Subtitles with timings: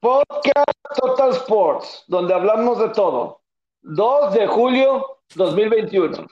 [0.00, 3.42] Podcast Total Sports, donde hablamos de todo.
[3.82, 6.26] 2 de julio 2021.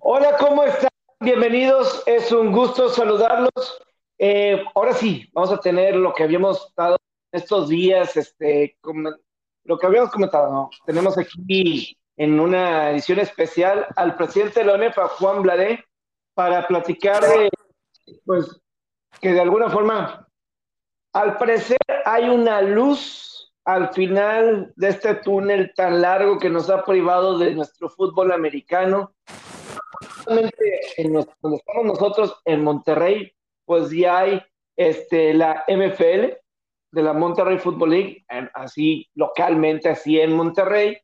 [0.00, 0.90] Hola, ¿cómo están?
[1.20, 3.82] Bienvenidos, es un gusto saludarlos.
[4.18, 6.98] Eh, ahora sí, vamos a tener lo que habíamos dado
[7.32, 8.76] estos días, este,
[9.64, 10.68] lo que habíamos comentado.
[10.84, 15.82] Tenemos aquí en una edición especial al presidente de la ONEFA, Juan Bladé,
[16.34, 17.48] para platicar de,
[18.26, 18.60] pues,
[19.18, 20.27] que de alguna forma
[21.12, 26.84] al parecer hay una luz al final de este túnel tan largo que nos ha
[26.84, 29.12] privado de nuestro fútbol americano.
[30.26, 31.28] En donde
[31.58, 33.32] estamos nosotros en Monterrey,
[33.64, 34.42] pues ya hay
[34.76, 36.32] este, la MFL
[36.90, 40.96] de la Monterrey Football League, así localmente, así en Monterrey.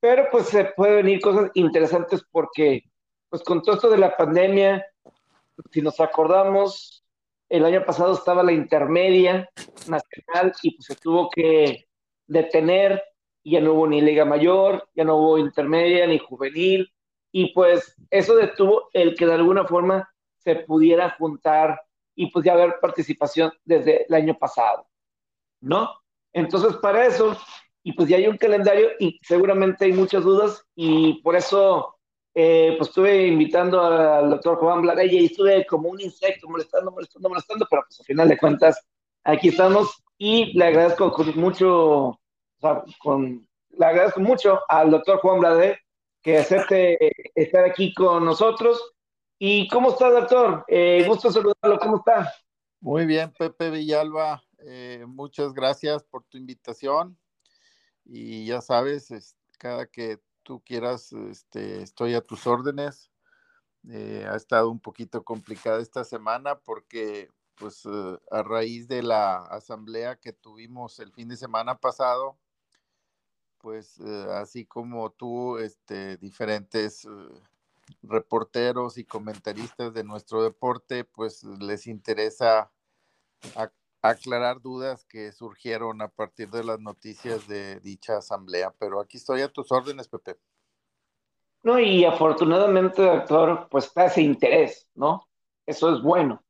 [0.00, 2.84] Pero pues se pueden venir cosas interesantes porque,
[3.30, 4.84] pues con todo esto de la pandemia,
[5.70, 7.05] si nos acordamos,
[7.48, 9.48] el año pasado estaba la intermedia
[9.88, 11.86] nacional y pues se tuvo que
[12.26, 13.02] detener,
[13.42, 16.92] y ya no hubo ni liga mayor, ya no hubo intermedia ni juvenil,
[17.32, 21.80] y pues eso detuvo el que de alguna forma se pudiera juntar
[22.14, 24.88] y pues ya haber participación desde el año pasado,
[25.60, 25.90] ¿no?
[26.32, 27.36] Entonces para eso,
[27.82, 31.95] y pues ya hay un calendario y seguramente hay muchas dudas y por eso
[32.38, 37.30] eh, pues estuve invitando al doctor Juan Bladella y estuve como un insecto molestando, molestando,
[37.30, 38.86] molestando, pero pues al final de cuentas
[39.24, 42.20] aquí estamos y le agradezco con mucho, o
[42.60, 45.78] sea, con, le agradezco mucho al doctor Juan Bladé
[46.20, 48.92] que acepte estar aquí con nosotros.
[49.38, 50.62] ¿Y cómo está, doctor?
[50.68, 52.34] Eh, gusto saludarlo, ¿cómo está?
[52.80, 57.16] Muy bien, Pepe Villalba, eh, muchas gracias por tu invitación.
[58.04, 63.10] Y ya sabes, cada que tú quieras, este, estoy a tus órdenes.
[63.90, 69.38] Eh, ha estado un poquito complicada esta semana porque, pues, eh, a raíz de la
[69.38, 72.38] asamblea que tuvimos el fin de semana pasado,
[73.58, 77.08] pues, eh, así como tú, este, diferentes
[78.02, 82.70] reporteros y comentaristas de nuestro deporte, pues, les interesa
[84.10, 89.42] aclarar dudas que surgieron a partir de las noticias de dicha asamblea, pero aquí estoy
[89.42, 90.36] a tus órdenes, Pepe.
[91.62, 95.26] No, y afortunadamente, doctor, pues está ese interés, ¿no?
[95.66, 96.42] Eso es bueno.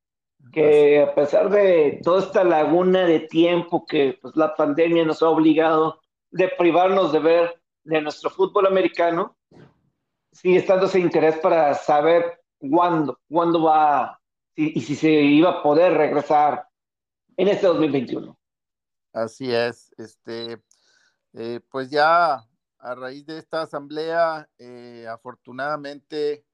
[0.53, 5.31] Que a pesar de toda esta laguna de tiempo que pues, la pandemia nos ha
[5.31, 6.00] obligado
[6.31, 9.37] de privarnos de ver de nuestro fútbol americano,
[10.33, 14.21] sigue estando ese interés para saber cuándo, cuándo va
[14.55, 16.66] y, y si se iba a poder regresar
[17.36, 18.38] en este 2021.
[19.12, 20.62] Así es, este,
[21.32, 22.47] eh, pues ya
[22.78, 26.44] a raíz de esta asamblea, eh, afortunadamente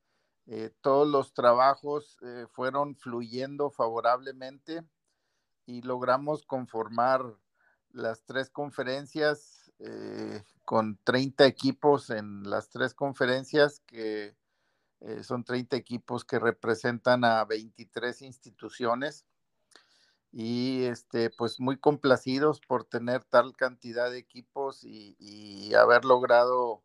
[0.47, 2.19] eh, todos los trabajos
[2.51, 4.85] fueron fluyendo favorablemente
[5.67, 7.23] y logramos conformar
[7.91, 9.73] las tres conferencias
[10.65, 14.37] con 30 equipos en las tres conferencias que
[15.23, 19.27] son 30 equipos que representan a 23 instituciones
[20.33, 26.83] y este, pues muy complacidos por tener tal cantidad de equipos y, haber logrado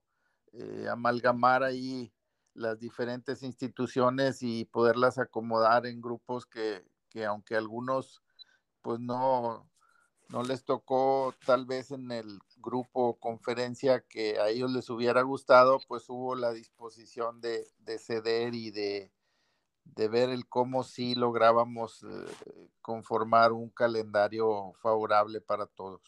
[0.53, 2.13] eh, amalgamar ahí
[2.53, 8.23] las diferentes instituciones y poderlas acomodar en grupos que, que aunque algunos
[8.81, 9.69] pues no,
[10.29, 15.21] no les tocó tal vez en el grupo o conferencia que a ellos les hubiera
[15.21, 19.11] gustado, pues hubo la disposición de, de ceder y de,
[19.95, 22.07] de ver el cómo sí lográbamos eh,
[22.81, 26.01] conformar un calendario favorable para todos.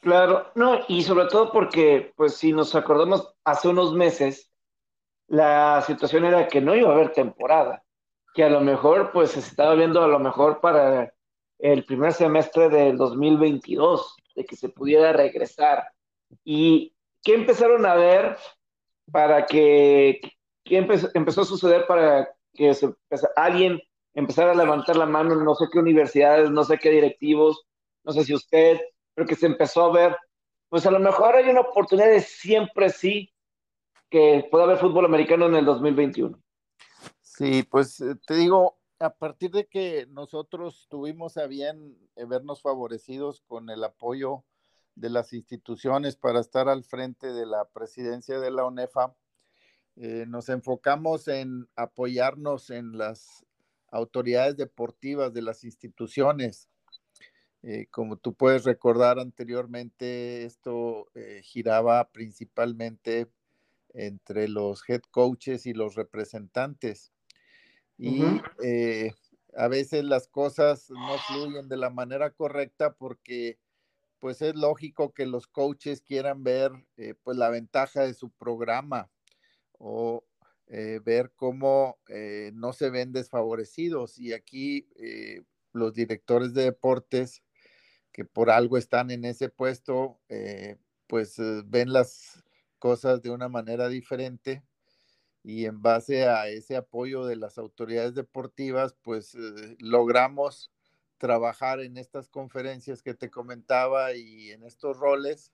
[0.00, 4.52] Claro, no, y sobre todo porque, pues si nos acordamos, hace unos meses,
[5.26, 7.82] la situación era que no iba a haber temporada,
[8.34, 11.12] que a lo mejor, pues se estaba viendo a lo mejor para
[11.58, 15.88] el primer semestre del 2022, de que se pudiera regresar.
[16.44, 18.36] ¿Y qué empezaron a ver
[19.10, 20.20] para que
[20.66, 22.72] ¿Qué empezó, a suceder para que
[23.36, 23.80] alguien
[24.14, 25.36] empezara a levantar la mano?
[25.36, 27.64] No sé qué universidades, no sé qué directivos,
[28.02, 28.80] no sé si usted,
[29.14, 30.16] pero que se empezó a ver,
[30.68, 33.32] pues a lo mejor hay una oportunidad de siempre sí
[34.10, 36.36] que pueda haber fútbol americano en el 2021.
[37.20, 42.60] Sí, pues eh, te digo, a partir de que nosotros tuvimos a bien eh, vernos
[42.60, 44.44] favorecidos con el apoyo
[44.96, 49.14] de las instituciones para estar al frente de la presidencia de la UNEFA,
[49.98, 53.46] eh, nos enfocamos en apoyarnos en las
[53.90, 56.68] autoridades deportivas de las instituciones.
[57.62, 63.26] Eh, como tú puedes recordar anteriormente, esto eh, giraba principalmente
[63.94, 67.12] entre los head coaches y los representantes.
[67.98, 68.22] Y
[69.56, 73.58] a veces las cosas no fluyen de la manera correcta porque
[74.20, 76.72] pues es lógico que los coaches quieran ver
[77.22, 79.10] pues la ventaja de su programa
[79.78, 80.24] o
[80.68, 84.18] eh, ver cómo eh, no se ven desfavorecidos.
[84.18, 84.88] Y aquí
[85.72, 87.42] los directores de deportes
[88.12, 90.20] que por algo están en ese puesto,
[91.06, 91.36] pues
[91.66, 92.42] ven las
[92.78, 94.62] cosas de una manera diferente
[95.42, 99.36] y en base a ese apoyo de las autoridades deportivas, pues
[99.78, 100.72] logramos
[101.18, 105.52] trabajar en estas conferencias que te comentaba y en estos roles,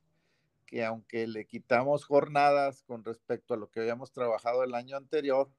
[0.72, 5.52] que aunque le quitamos jornadas con respecto a lo que habíamos trabajado el año anterior,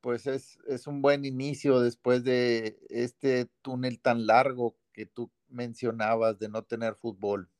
[0.00, 6.38] pues es, es un buen inicio después de este túnel tan largo que tú mencionabas
[6.38, 7.50] de no tener fútbol.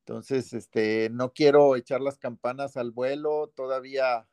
[0.00, 4.28] Entonces, este, no quiero echar las campanas al vuelo, todavía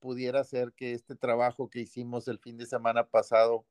[0.00, 3.64] pudiera ser que este trabajo que hicimos el fin de semana pasado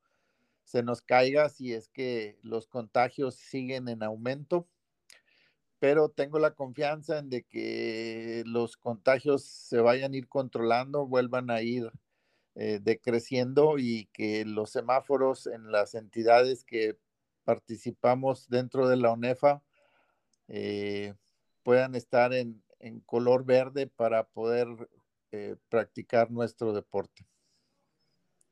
[0.63, 4.67] se nos caiga si es que los contagios siguen en aumento,
[5.79, 11.49] pero tengo la confianza en de que los contagios se vayan a ir controlando, vuelvan
[11.49, 11.91] a ir
[12.55, 16.97] eh, decreciendo y que los semáforos en las entidades que
[17.43, 19.61] participamos dentro de la UNEFA
[20.47, 21.13] eh,
[21.63, 22.61] puedan estar en,
[23.07, 24.67] color verde para poder
[25.31, 27.25] eh, practicar nuestro deporte.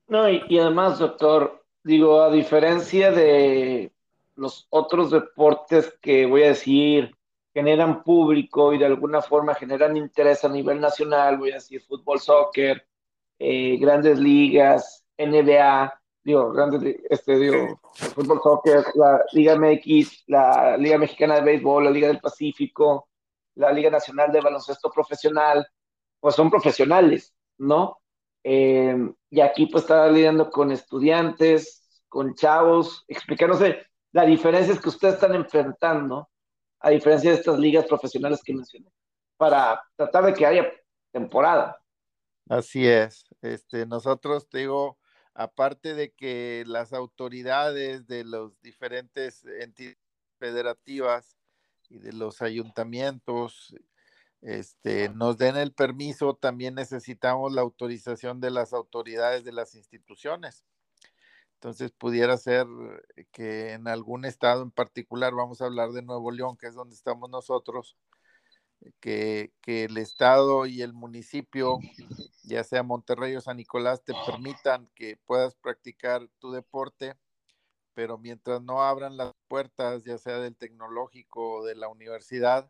[0.07, 3.91] No, y, además, doctor, digo, a diferencia de
[4.35, 7.15] los otros deportes que voy a decir
[7.53, 12.19] generan público y de alguna forma generan interés a nivel nacional, voy a decir fútbol,
[12.19, 12.87] soccer,
[13.37, 20.97] eh, grandes ligas, NBA, digo, grandes, este, digo, fútbol, soccer, la Liga MX, la Liga
[20.97, 23.09] Mexicana de Béisbol, la Liga del Pacífico,
[23.55, 25.67] la Liga Nacional de Baloncesto Profesional,
[26.19, 27.99] pues son profesionales, ¿no?
[28.43, 28.97] Eh,
[29.29, 35.35] y aquí pues estaba lidiando con estudiantes, con chavos, explicándose la diferencia que ustedes están
[35.35, 36.29] enfrentando,
[36.79, 38.89] a diferencia de estas ligas profesionales que mencioné,
[39.37, 40.71] para tratar de que haya
[41.11, 41.77] temporada.
[42.47, 43.25] Así es.
[43.41, 44.97] Este, nosotros, te digo,
[45.33, 49.97] aparte de que las autoridades de los diferentes entidades
[50.37, 51.37] federativas
[51.89, 53.75] y de los ayuntamientos
[54.41, 60.65] este, nos den el permiso, también necesitamos la autorización de las autoridades de las instituciones.
[61.63, 62.67] Entonces pudiera ser
[63.31, 66.93] que en algún estado en particular, vamos a hablar de Nuevo León, que es donde
[66.93, 67.95] estamos nosotros,
[68.99, 71.79] que, que, el estado y el municipio,
[72.43, 77.15] ya sea Monterrey o San Nicolás, te permitan que puedas practicar tu deporte,
[77.93, 82.69] pero mientras no abran las puertas, ya sea del tecnológico o de la universidad,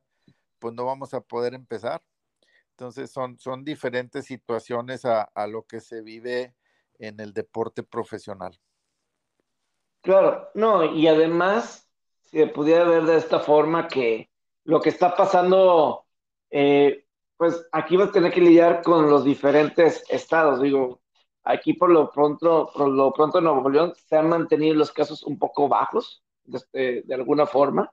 [0.60, 2.04] pues no vamos a poder empezar.
[2.74, 6.54] Entonces son, son diferentes situaciones a, lo que se vive
[7.00, 8.60] en el deporte profesional.
[10.04, 11.90] Claro, no, y además,
[12.24, 14.30] se pudiera ver de esta forma que
[14.66, 16.06] lo que está pasando,
[16.52, 17.06] eh,
[17.38, 20.62] pues aquí vas a tener que lidiar con los diferentes estados.
[20.62, 21.02] Digo,
[21.44, 25.24] aquí por lo pronto, por lo pronto en Nuevo León se han mantenido los casos
[25.24, 27.92] un poco bajos, de, de alguna forma,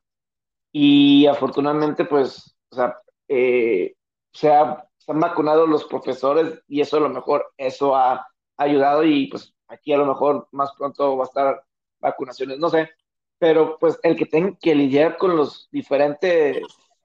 [0.72, 2.96] y afortunadamente, pues o sea,
[3.28, 3.94] eh,
[4.32, 4.78] se, han
[5.20, 8.26] vacunado los profesores y eso a lo mejor, eso ha
[8.56, 11.64] ayudado y pues aquí a lo mejor más pronto va a estar
[12.00, 12.90] vacunaciones, no sé,
[13.38, 16.62] pero pues el que tenga que lidiar con los diferentes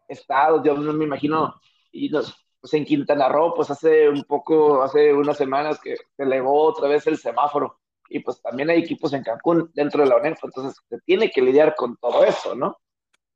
[0.08, 1.56] estados, yo no me imagino,
[1.92, 6.24] y los, pues en Quintana Roo, pues hace un poco, hace unas semanas que se
[6.24, 7.80] elevó otra vez el semáforo,
[8.10, 11.42] y pues también hay equipos en Cancún dentro de la UNEF, entonces se tiene que
[11.42, 12.78] lidiar con todo eso, ¿no?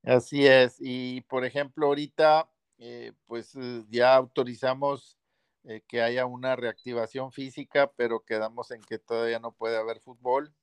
[0.03, 0.77] Así es.
[0.79, 3.53] Y por ejemplo, ahorita, eh, pues
[3.89, 5.17] ya autorizamos
[5.63, 10.53] eh, que haya una reactivación física, pero quedamos en que todavía no puede haber fútbol.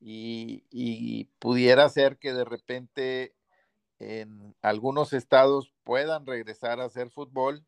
[0.00, 3.34] Y, pudiera ser que de repente
[3.98, 7.64] en algunos estados puedan regresar a hacer fútbol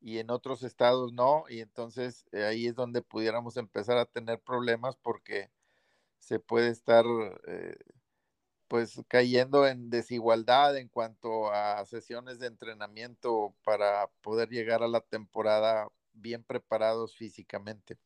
[0.00, 1.44] y en otros estados no.
[1.48, 5.50] Y entonces ahí es donde pudiéramos empezar a tener problemas porque
[6.18, 7.04] se puede estar
[8.72, 15.02] pues cayendo en desigualdad en cuanto a sesiones de entrenamiento para poder llegar a la
[15.02, 17.98] temporada bien preparados físicamente.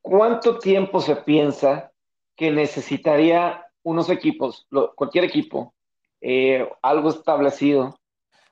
[0.00, 1.93] ¿Cuánto tiempo se piensa
[2.36, 5.74] que necesitaría unos equipos, cualquier equipo,
[6.20, 7.98] eh, algo establecido?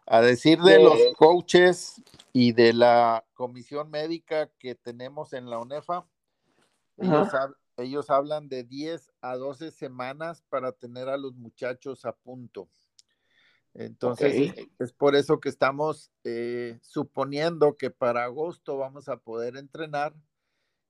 [0.06, 6.06] A decir de, los coaches y de la comisión médica que tenemos en la UNEFA,
[6.98, 7.28] ellos,
[7.76, 12.68] ellos hablan de 10 a 12 semanas para tener a los muchachos a punto.
[13.74, 20.14] Entonces, es, por eso que estamos eh, suponiendo que para agosto vamos a poder entrenar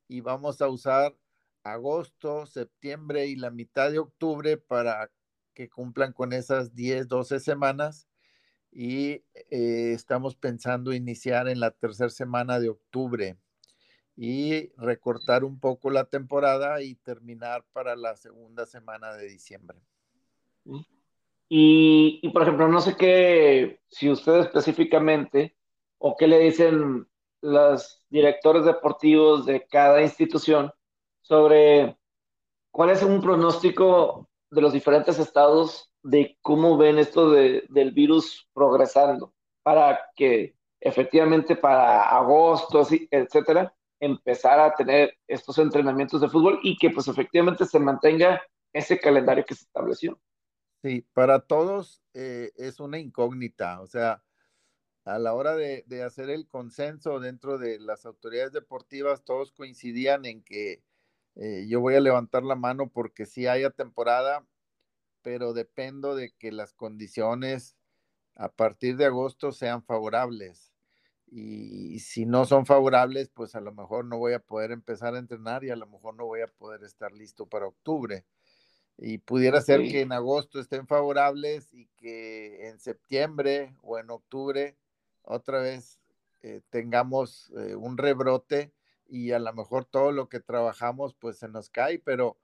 [0.08, 1.16] y vamos a usar
[1.64, 5.10] agosto, septiembre y la mitad de octubre para
[5.54, 8.08] que cumplan con esas 10, 12 semanas
[8.70, 13.36] y eh, estamos pensando iniciar en la tercera semana de octubre
[14.16, 19.78] y recortar un poco la temporada y terminar para la segunda semana de diciembre.
[21.48, 25.56] Y, y, por ejemplo, no sé qué, si usted específicamente
[25.98, 27.06] o qué le dicen
[27.42, 30.72] los directores deportivos de cada institución
[31.22, 31.96] sobre
[32.70, 38.48] cuál es un pronóstico de los diferentes estados de cómo ven esto de, del virus
[38.52, 46.76] progresando para que efectivamente para agosto, etcétera, empezar a tener estos entrenamientos de fútbol y
[46.76, 50.20] que pues efectivamente se mantenga ese calendario que se estableció.
[50.82, 54.24] Sí, para todos eh, es una incógnita, o sea,
[55.04, 60.26] a la hora de, de, hacer el consenso dentro de las autoridades deportivas, todos coincidían
[60.26, 60.82] en que
[61.36, 64.46] eh, yo voy a levantar la mano porque sí haya temporada,
[65.22, 67.76] pero dependo de que las condiciones
[68.34, 70.72] a partir de agosto sean favorables.
[71.34, 75.18] Y si no son favorables, pues a lo mejor no voy a poder empezar a
[75.18, 78.26] entrenar y a lo mejor no voy a poder estar listo para octubre.
[78.98, 84.76] Y pudiera ser que en agosto estén favorables y que en septiembre o en octubre
[85.22, 85.98] otra vez
[86.42, 88.72] eh, tengamos eh, un rebrote
[89.12, 92.38] y a lo mejor todo lo que trabajamos pues se nos cae, pero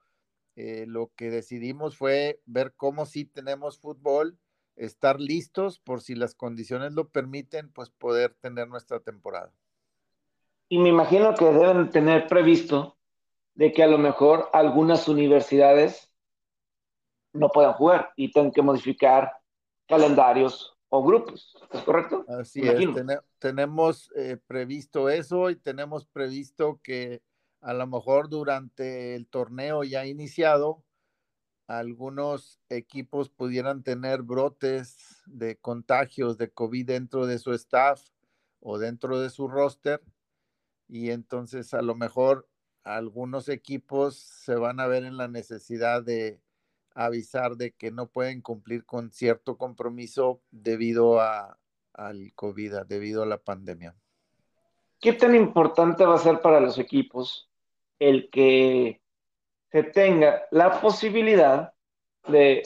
[0.55, 4.37] eh, lo que decidimos fue ver cómo si tenemos fútbol,
[4.75, 9.51] estar listos por si las condiciones lo permiten, pues poder tener nuestra temporada.
[10.69, 12.99] Y me imagino que deben tener previsto
[13.55, 16.13] de que a lo mejor algunas universidades
[17.33, 19.33] no puedan jugar y tengan que modificar
[19.87, 22.25] calendarios o grupos, ¿es correcto?
[22.27, 22.87] Así es,
[23.37, 27.21] tenemos eh, previsto eso y tenemos previsto que
[27.61, 30.83] a lo mejor durante el torneo ya iniciado,
[31.67, 38.01] algunos equipos pudieran tener brotes de contagios de COVID dentro de su staff
[38.59, 40.01] o dentro de su roster
[40.87, 42.49] y entonces a lo mejor
[42.83, 46.41] algunos equipos se van a ver en la necesidad de
[47.05, 51.57] avisar de que no pueden cumplir con cierto compromiso debido a,
[51.93, 53.95] al COVID, debido a la pandemia.
[54.99, 57.49] ¿Qué tan importante va a ser para los equipos
[57.99, 59.01] el que
[59.71, 61.73] se tenga la posibilidad
[62.27, 62.63] de,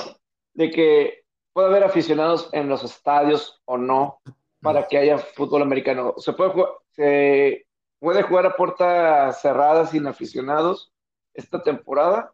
[0.54, 4.20] de que pueda haber aficionados en los estadios o no
[4.62, 6.16] para que haya fútbol americano?
[6.18, 6.54] ¿Se puede,
[6.90, 7.68] se
[8.00, 10.92] puede jugar a puerta cerrada sin aficionados
[11.36, 12.34] esta temporada?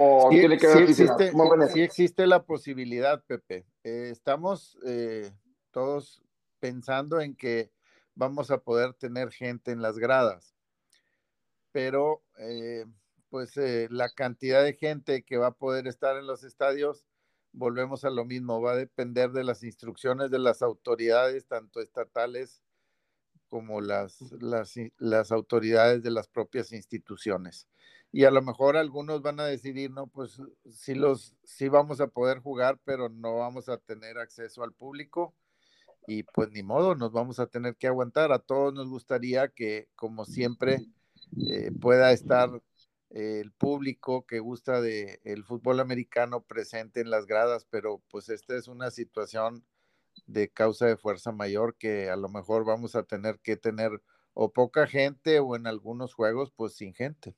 [0.00, 1.32] ¿O sí, tiene que sí existe,
[1.72, 3.66] sí existe la posibilidad, Pepe.
[3.82, 5.32] Eh, estamos eh,
[5.72, 6.22] todos
[6.60, 7.72] pensando en que
[8.14, 10.54] vamos a poder tener gente en las gradas,
[11.72, 12.86] pero eh,
[13.28, 13.54] pues
[13.90, 17.04] la cantidad de gente que va a poder estar en los estadios,
[17.50, 22.62] volvemos a lo mismo, va a depender de las instrucciones de las autoridades, tanto estatales
[23.48, 27.68] como las, las, las autoridades de las propias instituciones
[28.10, 30.40] y a lo mejor algunos van a decidir, no, pues
[30.70, 35.34] sí, los, sí vamos a poder jugar, pero no vamos a tener acceso al público
[36.06, 38.32] y pues ni modo, nos vamos a tener que aguantar.
[38.32, 40.86] A todos nos gustaría que, como siempre,
[41.50, 42.48] eh, pueda estar
[43.10, 48.56] el público que gusta del el fútbol americano presente en las gradas, pero pues esta
[48.56, 49.64] es una situación
[50.26, 53.90] de causa de fuerza mayor que a lo mejor vamos a tener que tener
[54.34, 57.34] o poca gente o en algunos juegos pues sin gente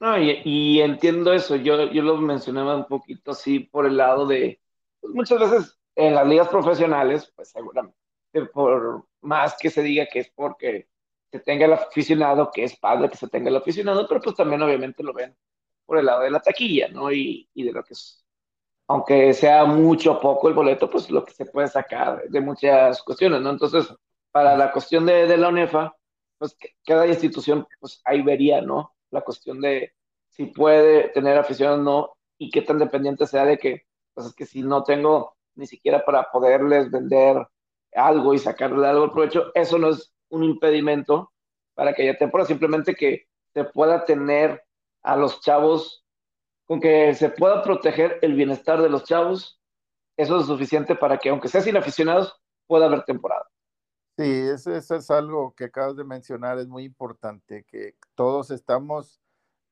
[0.00, 4.60] no, y, entiendo eso, yo, yo lo mencionaba un poquito así por el lado de,
[5.00, 7.96] pues muchas veces en las ligas profesionales, pues seguramente,
[8.52, 10.88] por más que se diga que es porque
[11.30, 14.62] se tenga el aficionado, que es padre que se tenga el aficionado, pero pues también
[14.62, 15.36] obviamente lo ven
[15.86, 17.12] por el lado de la taquilla, ¿no?
[17.12, 18.24] Y, y de lo que es,
[18.88, 23.02] aunque sea mucho o poco el boleto, pues lo que se puede sacar de muchas
[23.02, 23.50] cuestiones, ¿no?
[23.50, 23.86] Entonces,
[24.32, 25.94] para la cuestión de, de la UNEFA,
[26.38, 28.94] pues cada institución, pues ahí vería, ¿no?
[29.10, 29.92] la cuestión de
[30.28, 33.82] si puede tener afición o no y qué tan dependiente sea de que,
[34.14, 37.46] pues es que si no tengo ni siquiera para poderles vender
[37.92, 41.32] algo y sacarle algo al provecho, eso no es un impedimento
[41.74, 44.62] para que haya temporada, simplemente que se pueda tener
[45.02, 46.04] a los chavos,
[46.68, 49.58] con que se pueda proteger el bienestar de los chavos,
[50.18, 53.48] eso es suficiente para que, aunque sea sin aficionados, pueda haber temporada.
[54.18, 59.18] Sí, eso, es algo que acabas de mencionar, es muy importante, que todos estamos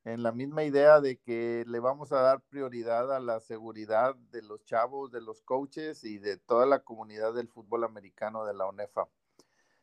[0.04, 4.40] en la misma idea de que le vamos a dar prioridad a la seguridad de
[4.40, 8.66] los chavos, de los coaches y de toda la comunidad del fútbol americano de la
[8.66, 9.06] UNEFA.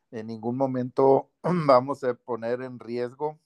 [0.10, 3.38] En ningún momento vamos a poner en riesgo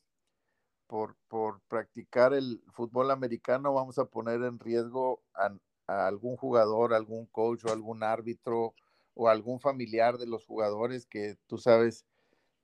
[0.88, 5.53] por, por practicar el fútbol americano vamos a poner en riesgo a,
[5.88, 8.74] algún jugador, algún coach o algún árbitro
[9.13, 12.06] o algún familiar de los jugadores que tú sabes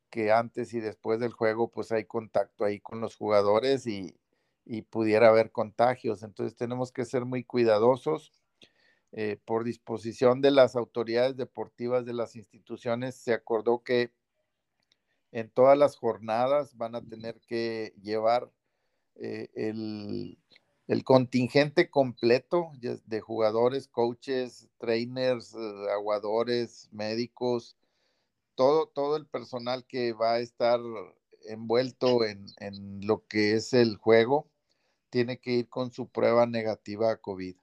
[0.10, 4.15] que antes y después del juego pues hay contacto ahí con los jugadores y,
[4.65, 6.24] y pudiera haber contagios.
[6.24, 8.34] Entonces tenemos que ser muy cuidadosos.
[9.15, 14.12] Eh, por disposición de las autoridades deportivas de las instituciones, se acordó que
[15.34, 18.52] en todas las jornadas van a tener que llevar
[19.16, 20.38] eh, el,
[20.88, 27.75] el, contingente completo de jugadores, coaches, trainers, eh, aguadores, médicos,
[28.54, 30.80] todo, todo el personal que va a estar
[31.48, 34.48] envuelto en, en lo que es el juego,
[35.10, 37.56] tiene que ir con su prueba negativa a COVID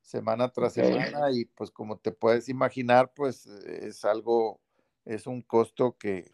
[0.00, 4.60] semana tras semana y pues como te puedes imaginar, pues es algo,
[5.04, 6.30] es un costo que,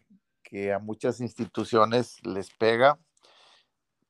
[0.51, 2.99] que a muchas instituciones les pega,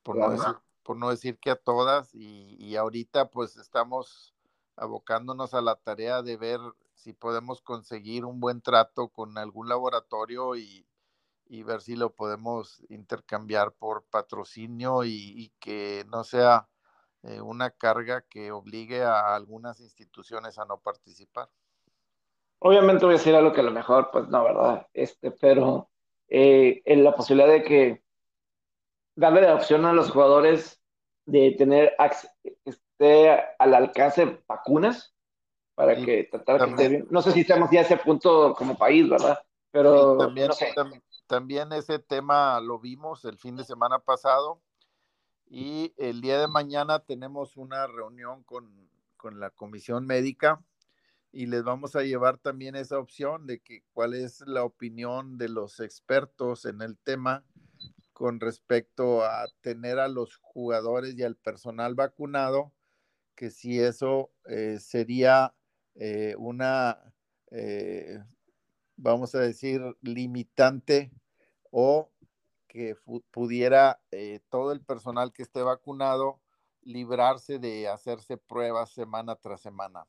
[0.02, 4.34] por, no decir, por no decir que a todas, y, y, ahorita pues estamos
[4.74, 6.58] abocándonos a la tarea de ver
[6.94, 10.84] si podemos conseguir un buen trato con algún laboratorio y,
[11.46, 16.68] y ver si lo podemos intercambiar por patrocinio y, y que no sea
[17.22, 21.48] eh, una carga que obligue a algunas instituciones a no participar.
[22.58, 24.88] Obviamente voy a decir algo que a lo mejor, pues no, ¿verdad?
[24.92, 25.91] Este, pero
[26.34, 28.02] eh, en la posibilidad de que
[29.14, 30.80] darle la opción a los jugadores
[31.26, 31.94] de tener
[32.64, 35.14] esté al alcance vacunas
[35.74, 39.40] para que tratar de no sé si estamos ya a ese punto como país, ¿verdad?
[39.70, 40.72] Pero también, no sé.
[41.26, 44.62] también ese tema lo vimos el fin de semana pasado
[45.50, 48.88] y el día de mañana tenemos una reunión con,
[49.38, 50.62] la comisión médica
[51.32, 55.48] y les vamos a llevar también esa opción de que cuál es la opinión de
[55.48, 57.44] los expertos en el tema
[58.12, 62.72] con respecto a tener a los jugadores y al personal vacunado,
[63.34, 65.54] que si eso eh, sería
[65.94, 66.98] eh, una,
[67.50, 68.22] eh,
[68.96, 71.10] vamos a decir, limitante
[71.70, 72.10] o
[72.68, 72.96] que
[73.30, 76.40] pudiera eh, todo el personal que esté vacunado
[76.82, 80.06] librarse de hacerse pruebas semana tras semana.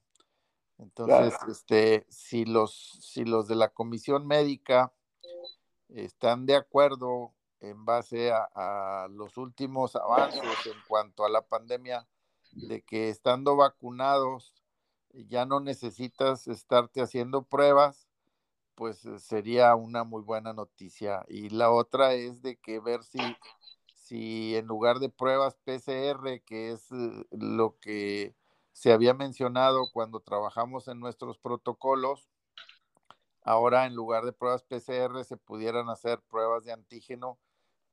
[0.78, 4.94] Entonces, este, si los, si los de la comisión médica
[5.90, 12.08] están de acuerdo en base a, a, los últimos avances en cuanto a la pandemia,
[12.52, 14.54] de que estando vacunados
[15.14, 18.08] ya no necesitas estarte haciendo pruebas,
[18.76, 21.24] pues eh, sería una muy buena noticia.
[21.28, 23.20] Y la otra es de que ver si,
[23.94, 28.36] si en lugar de pruebas PCR, que es eh, lo que
[28.74, 32.30] se había mencionado cuando trabajamos en nuestros protocolos,
[33.44, 37.38] ahora en lugar de pruebas PCR se pudieran hacer pruebas de antígeno,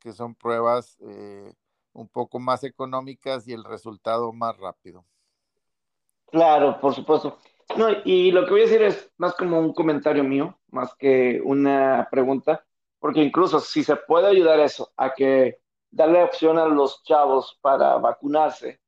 [0.01, 1.53] que son pruebas eh,
[1.93, 5.05] un poco más económicas y el resultado más rápido.
[6.27, 7.38] Claro, por supuesto.
[7.77, 11.40] No, y lo que voy a decir es más como un comentario mío, más que
[11.45, 12.64] una pregunta,
[12.99, 17.97] porque incluso si se puede ayudar eso, a que darle opción a los chavos para
[17.99, 18.80] vacunarse,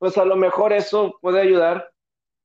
[0.00, 1.92] pues a lo mejor eso puede ayudar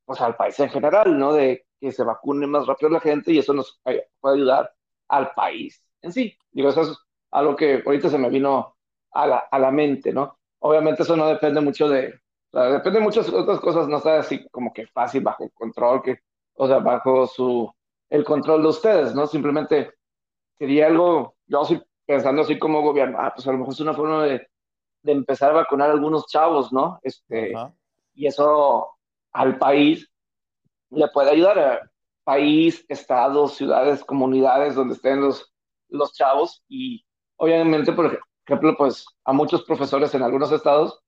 [0.05, 1.33] pues al país en general, ¿no?
[1.33, 4.73] De que se vacune más rápido la gente y eso nos puede ayudar
[5.07, 6.37] al país en sí.
[6.51, 6.97] Digo, eso es
[7.31, 8.75] algo que ahorita se me vino
[9.11, 10.37] a la, a la mente, ¿no?
[10.59, 12.19] Obviamente eso no depende mucho de,
[12.51, 16.19] depende de muchas otras cosas, no está así como que fácil bajo control, que,
[16.55, 17.71] o sea, bajo su,
[18.09, 19.27] el control de ustedes, ¿no?
[19.27, 19.93] Simplemente
[20.57, 23.93] sería algo, yo estoy pensando así como gobierno, ah, pues a lo mejor es una
[23.93, 24.47] forma de,
[25.05, 26.99] de empezar a vacunar a algunos chavos, ¿no?
[27.03, 27.53] Este,
[28.13, 28.89] y eso
[29.31, 30.09] al país
[30.89, 31.91] le puede ayudar a
[32.23, 35.53] país, estados, ciudades, comunidades donde estén los,
[35.89, 37.05] los chavos y
[37.37, 41.05] obviamente, por ejemplo, pues a muchos profesores en algunos estados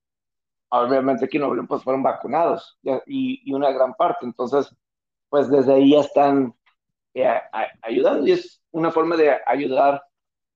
[0.70, 4.26] obviamente aquí no pues fueron vacunados y, y, una gran parte.
[4.26, 4.74] Entonces,
[5.28, 6.54] pues desde ahí ya están
[7.14, 7.40] eh,
[7.82, 10.02] ayudando y es una forma de ayudar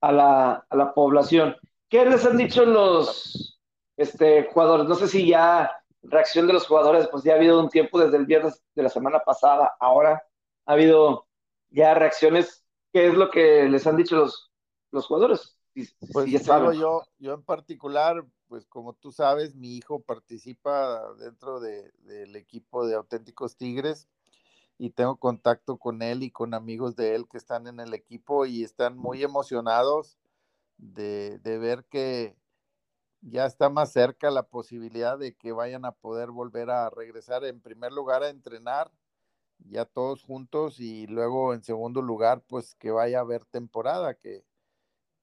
[0.01, 1.57] a la, a la, población.
[1.93, 3.61] ¿Qué les han dicho los
[3.99, 4.87] este, jugadores?
[4.87, 5.71] No sé si ya
[6.03, 8.89] reacción de los jugadores, pues ya ha habido un tiempo desde el viernes de la
[8.89, 10.27] semana pasada, ahora
[10.65, 11.27] ha habido
[11.69, 12.65] ya reacciones.
[12.95, 14.51] ¿Qué es lo que les han dicho los,
[14.91, 15.59] los jugadores?
[16.15, 22.37] pues yo, yo en particular, pues como tú sabes, mi hijo participa dentro de, del
[22.37, 24.09] equipo de auténticos Tigres
[24.79, 28.47] y tengo contacto con él y con amigos de él que están en el equipo
[28.47, 30.17] y están muy emocionados
[30.83, 32.37] de, de ver que
[33.23, 37.61] ya está más cerca la posibilidad de que vayan a poder volver a regresar en
[37.61, 38.91] primer lugar a entrenar
[39.59, 44.45] ya todos juntos y luego en segundo lugar pues que vaya a haber temporada que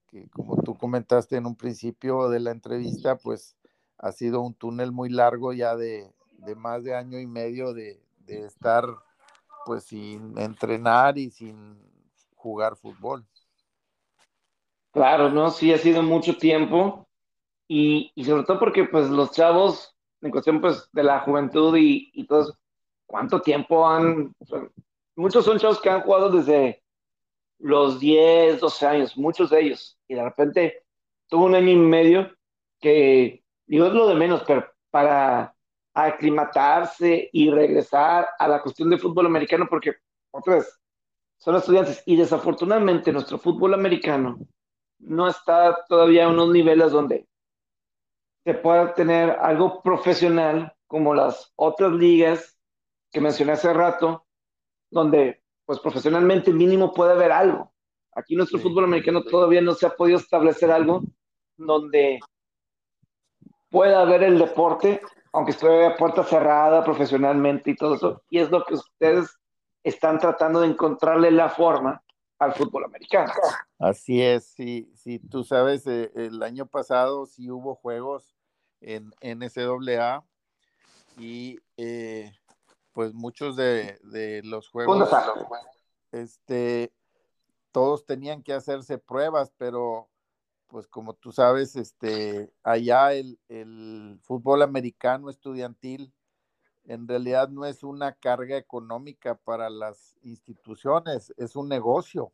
[0.08, 3.56] que como tú comentaste en un principio de la entrevista, pues
[3.98, 8.02] ha sido un túnel muy largo ya de, de más de año y medio de,
[8.20, 8.86] de estar
[9.66, 11.78] pues sin entrenar y sin
[12.36, 13.28] jugar fútbol.
[14.92, 15.52] Claro, ¿no?
[15.52, 17.08] Sí, ha sido mucho tiempo
[17.68, 22.12] y, y sobre todo porque pues los chavos, en cuestión pues de la juventud y,
[22.14, 22.58] y todo
[23.06, 24.36] ¿cuánto tiempo han?
[24.40, 24.70] o
[25.16, 26.84] muchos son chavos que han jugado desde
[27.60, 30.86] los 10, 12 años, muchos de ellos, y de repente
[31.28, 32.32] tuvo un año y medio
[32.80, 35.56] que, digo, es lo de menos, pero para
[35.94, 39.96] aclimatarse y regresar a la cuestión del fútbol americano, porque
[40.32, 40.80] otra vez
[41.38, 44.40] son estudiantes y desafortunadamente nuestro fútbol americano
[45.00, 47.28] no está todavía a unos niveles donde
[48.44, 52.58] se pueda tener algo profesional como las otras ligas
[53.12, 54.26] que mencioné hace rato,
[54.90, 57.72] donde pues profesionalmente mínimo puede haber algo.
[58.16, 58.64] Aquí nuestro Sí.
[58.64, 61.02] fútbol americano todavía no se ha podido establecer algo
[61.58, 62.20] donde
[63.70, 65.00] pueda haber el deporte,
[65.34, 68.24] aunque esté a puerta cerrada profesionalmente y todo eso.
[68.30, 69.38] Y es lo que ustedes
[69.84, 72.02] están tratando de encontrarle la forma
[72.40, 73.32] al fútbol americano.
[73.80, 78.36] Así es, sí, sí, tú sabes, eh, el año pasado sí hubo juegos
[78.82, 80.26] en NCAA
[81.18, 82.34] y eh,
[82.92, 85.10] pues muchos de, de los juegos,
[86.12, 86.94] este,
[87.72, 90.10] todos tenían que hacerse pruebas, pero
[90.68, 96.14] pues como tú sabes, este, allá el, el fútbol americano estudiantil
[96.90, 102.34] en realidad no es una carga económica para las instituciones, es un negocio.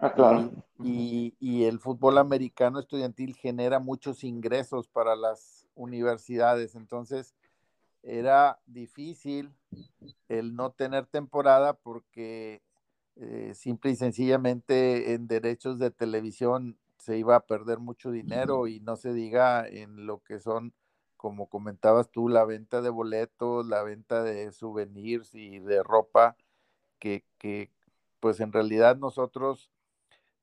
[0.00, 0.50] Ah, claro.
[0.82, 6.74] Y, y- el fútbol americano estudiantil genera muchos ingresos para las universidades.
[6.74, 7.34] Entonces,
[8.02, 9.52] era difícil
[10.28, 12.62] el no tener temporada porque
[13.16, 18.80] eh, simple y sencillamente en derechos de televisión se iba a perder mucho dinero y
[18.80, 20.74] no se diga en lo que son,
[21.16, 26.36] como comentabas tú, la venta de boletos, la venta de souvenirs y de ropa,
[26.98, 27.70] que, que
[28.20, 29.70] pues en realidad nosotros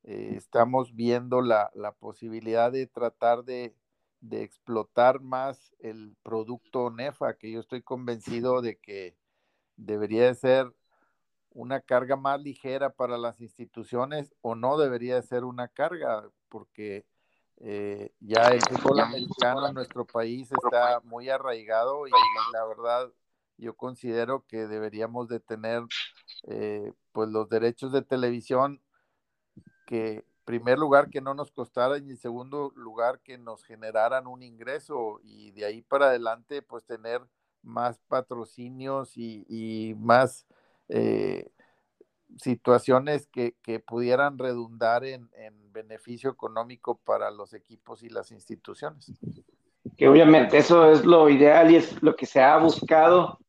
[0.07, 3.75] eh, estamos viendo la, la posibilidad de tratar de,
[4.21, 9.17] de explotar más el producto NEFA, que yo estoy convencido de que
[9.75, 10.73] debería de ser
[11.51, 17.05] una carga más ligera para las instituciones o no debería de ser una carga, porque
[17.57, 22.11] eh, ya el fútbol americano en nuestro país está muy arraigado y
[22.53, 23.11] la verdad
[23.57, 25.83] yo considero que deberíamos de tener
[26.47, 28.81] eh, pues los derechos de televisión
[29.87, 34.27] que en primer lugar que no nos costaran y en segundo lugar que nos generaran
[34.27, 37.21] un ingreso y de ahí para adelante pues tener
[37.63, 40.45] más patrocinios y, y más
[40.89, 41.49] eh,
[42.37, 49.11] situaciones que, que, pudieran redundar en, en, beneficio económico para los equipos y las instituciones.
[49.95, 53.39] Que obviamente eso es lo ideal y es lo que se ha buscado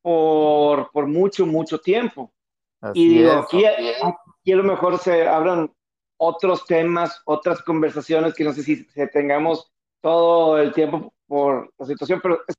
[0.00, 2.32] por, por mucho, mucho tiempo.
[2.80, 3.38] Así y digo, es.
[3.38, 5.72] aquí, aquí a lo mejor se abran
[6.18, 11.86] otros temas, otras conversaciones que no sé si, si tengamos todo el tiempo por la
[11.86, 12.54] situación, pero es,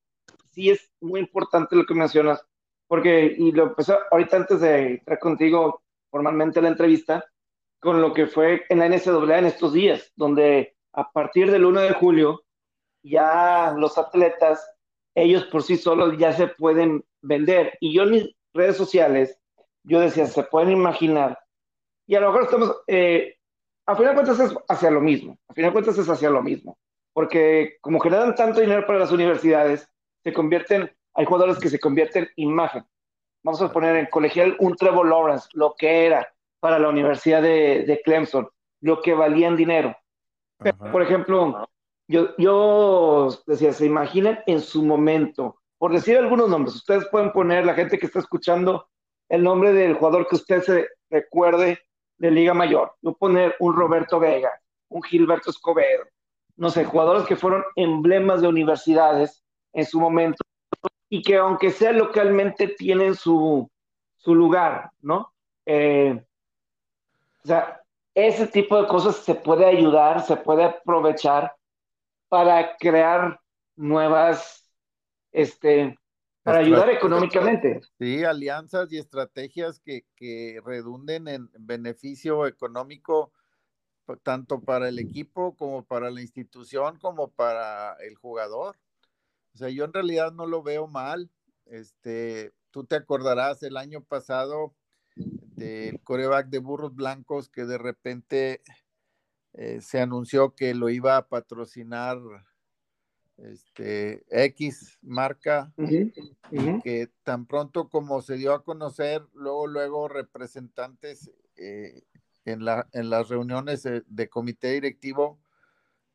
[0.49, 2.43] sí es muy importante lo que mencionas,
[2.87, 7.25] porque, y lo empecé ahorita antes de entrar contigo formalmente la entrevista,
[7.79, 11.81] con lo que fue en la NCAA en estos días, donde a partir del 1
[11.81, 12.43] de julio
[13.03, 14.65] ya los atletas,
[15.15, 17.77] ellos por sí solos ya se pueden vender.
[17.79, 19.39] Y yo en mis redes sociales,
[19.83, 21.37] yo decía, se pueden imaginar,
[22.07, 23.36] y a lo mejor estamos, eh,
[23.87, 26.43] a final de cuentas es hacia lo mismo, a final de cuentas es hacia lo
[26.43, 26.77] mismo,
[27.13, 29.89] porque como generan tanto dinero para las universidades,
[30.23, 32.85] se convierten, hay jugadores que se convierten en imagen.
[33.43, 36.27] Vamos a poner en colegial un Trevor Lawrence, lo que era
[36.59, 38.49] para la Universidad de, de Clemson,
[38.81, 39.95] lo que valía en dinero.
[40.57, 41.69] Pero, por ejemplo,
[42.09, 47.65] yo, yo decía, se imaginen en su momento, por decir algunos nombres, ustedes pueden poner,
[47.65, 48.89] la gente que está escuchando,
[49.29, 51.79] el nombre del jugador que usted se recuerde
[52.17, 52.93] de Liga Mayor.
[53.01, 54.51] Yo poner un Roberto Vega,
[54.89, 56.05] un Gilberto Escobedo,
[56.55, 60.43] no sé, jugadores que fueron emblemas de universidades en su momento
[61.09, 63.69] y que aunque sea localmente tienen su,
[64.17, 65.31] su lugar, ¿no?
[65.65, 66.19] Eh,
[67.43, 67.81] o sea,
[68.13, 71.55] ese tipo de cosas se puede ayudar, se puede aprovechar
[72.27, 73.39] para crear
[73.75, 74.69] nuevas,
[75.31, 75.97] este,
[76.47, 77.81] para ayudar económicamente.
[77.99, 83.33] Sí, alianzas y estrategias que, que redunden en beneficio económico
[84.23, 88.77] tanto para el equipo como para la institución como para el jugador.
[89.53, 91.29] O sea, yo en realidad no lo veo mal.
[91.65, 94.73] Este, tú te acordarás el año pasado
[95.17, 98.61] del coreback de Burros Blancos que de repente
[99.51, 102.19] eh, se anunció que lo iba a patrocinar
[103.37, 105.71] este, X marca,
[106.83, 112.03] que tan pronto como se dio a conocer, luego, luego representantes eh,
[112.45, 115.39] en, la, en las reuniones de, comité directivo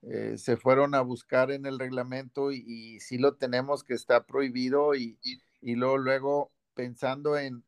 [0.03, 4.25] eh, se fueron a buscar en el reglamento y, y, sí lo tenemos que está
[4.27, 5.19] prohibido y,
[5.61, 7.65] y luego, luego pensando en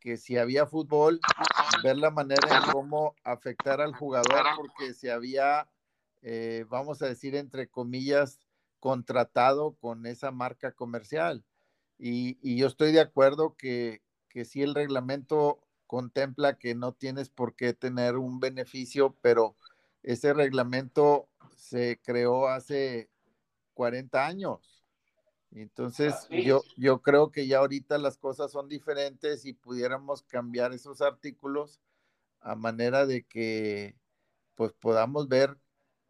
[0.00, 1.20] que si había fútbol,
[1.84, 5.68] ver la manera en cómo afectar al jugador, porque si había,
[6.22, 8.40] eh, vamos a decir, entre comillas,
[8.80, 11.44] contratado con esa marca comercial.
[11.98, 17.30] Y, y yo estoy de acuerdo que, que si el reglamento contempla que no tienes
[17.30, 19.56] por qué tener un beneficio, pero
[20.02, 23.10] ese reglamento se creó hace
[23.74, 24.80] 40 años
[25.52, 31.02] entonces, yo, yo creo que ya ahorita las cosas son diferentes y pudiéramos cambiar esos
[31.02, 31.80] artículos
[32.40, 33.96] a manera de que
[34.54, 35.56] pues podamos ver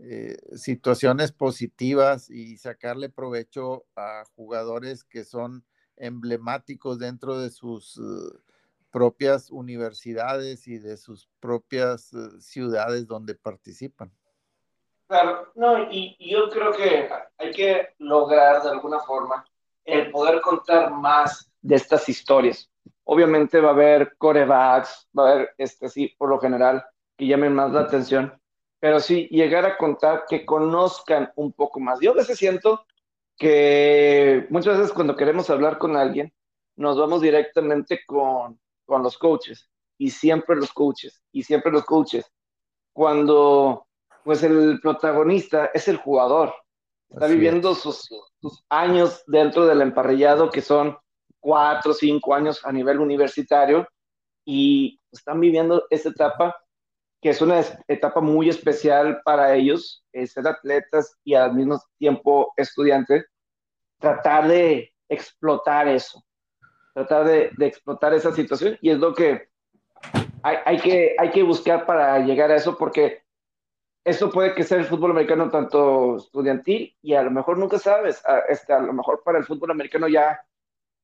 [0.02, 5.62] eh, situaciones positivas y sacarle provecho a jugadores que son
[5.96, 8.40] emblemáticos dentro de sus uh,
[8.90, 14.10] propias universidades y de sus propias uh, ciudades donde participan.
[15.06, 19.44] Claro, no, y, yo creo que hay que lograr de alguna forma
[19.84, 22.70] el poder contar más de estas historias.
[23.04, 26.82] Obviamente va a haber corebacks, va a haber, este, sí, por lo general,
[27.18, 28.39] que llamen más la atención,
[28.80, 32.00] pero sí, llegar a contar que conozcan un poco más.
[32.00, 32.84] Yo a veces siento
[33.36, 36.32] que muchas veces cuando queremos hablar con alguien,
[36.76, 42.24] nos vamos directamente con, con los coaches, y siempre los coaches, y siempre los coaches.
[42.92, 43.86] Cuando
[44.24, 46.54] pues el protagonista es el jugador.
[47.08, 48.08] Está viviendo sus,
[48.68, 50.96] años dentro del emparrillado, que son
[51.40, 53.88] cuatro o cinco años a nivel universitario,
[54.44, 56.56] y están viviendo esta etapa,
[57.20, 63.26] que es una etapa muy especial para ellos, ser atletas y al mismo tiempo estudiantes,
[63.98, 66.24] tratar de explotar eso,
[66.94, 69.48] tratar de, explotar esa situación, y es lo que
[70.42, 73.22] hay, que hay que buscar para llegar a eso, porque
[74.04, 78.24] eso puede que sea el fútbol americano tanto estudiantil y a lo mejor nunca sabes,
[78.26, 80.40] a, este, a lo mejor para el fútbol americano ya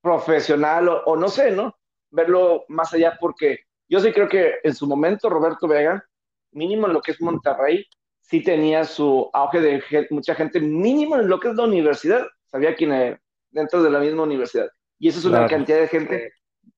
[0.01, 1.77] profesional o, no sé, ¿no?
[2.11, 6.05] Verlo más allá porque yo sí creo que en su momento Roberto Vega,
[6.53, 7.85] mínimo en lo que es Monterrey,
[8.21, 12.75] sí tenía su auge de mucha gente, mínimo en lo que es la universidad, sabía
[12.75, 13.21] quién era
[13.51, 14.69] dentro de la misma universidad.
[14.99, 16.33] Y eso es una cantidad de gente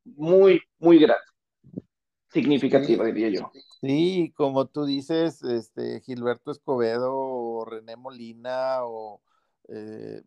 [0.05, 1.23] muy, muy grande,
[2.29, 3.51] significativa, diría yo.
[3.81, 9.21] Sí, como tú dices, este Gilberto Escobedo o René Molina o
[9.69, 10.23] eh,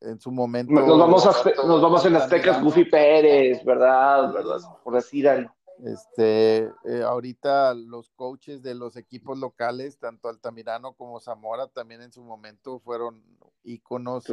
[0.00, 0.72] en su momento.
[0.72, 4.32] Nos vamos, a, nos vamos en Aztecas, Buffy Pérez, ¿verdad?
[4.32, 4.58] ¿verdad?
[4.82, 5.54] Por decir algo.
[5.82, 12.12] Este, eh, ahorita los coaches de los equipos locales, tanto Altamirano como Zamora, también en
[12.12, 13.22] su momento fueron
[13.64, 14.26] íconos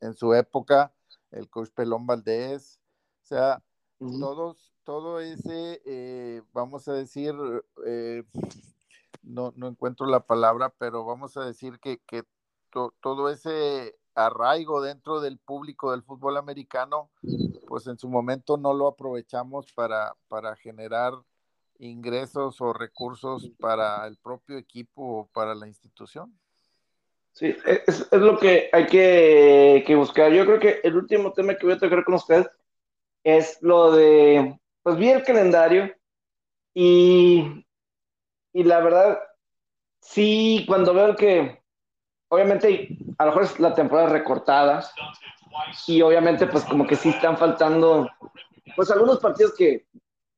[0.00, 0.92] en, su época,
[1.30, 2.80] el coach Pelón Valdés,
[3.22, 3.62] o sea,
[3.98, 7.34] todos todo ese, eh, vamos a decir,
[7.84, 8.24] eh,
[9.22, 12.24] no, no, encuentro la palabra, pero vamos a decir que, que
[12.70, 17.10] todo ese arraigo dentro del público del fútbol americano,
[17.66, 21.12] pues en su momento no lo aprovechamos para, para generar
[21.78, 26.36] ingresos o recursos para el propio equipo o para la institución.
[27.32, 30.32] Sí, es, es lo que hay que, que, buscar.
[30.32, 32.46] Yo creo que el último tema que voy a tocar con usted
[33.22, 35.94] es lo de pues vi el calendario
[36.74, 37.64] y,
[38.52, 39.20] y la verdad,
[40.00, 41.57] sí, cuando veo que,
[42.28, 42.88] obviamente,
[43.18, 44.84] a lo mejor es la temporada recortada
[45.86, 48.08] y obviamente, pues como que sí están faltando,
[48.76, 49.86] pues algunos partidos que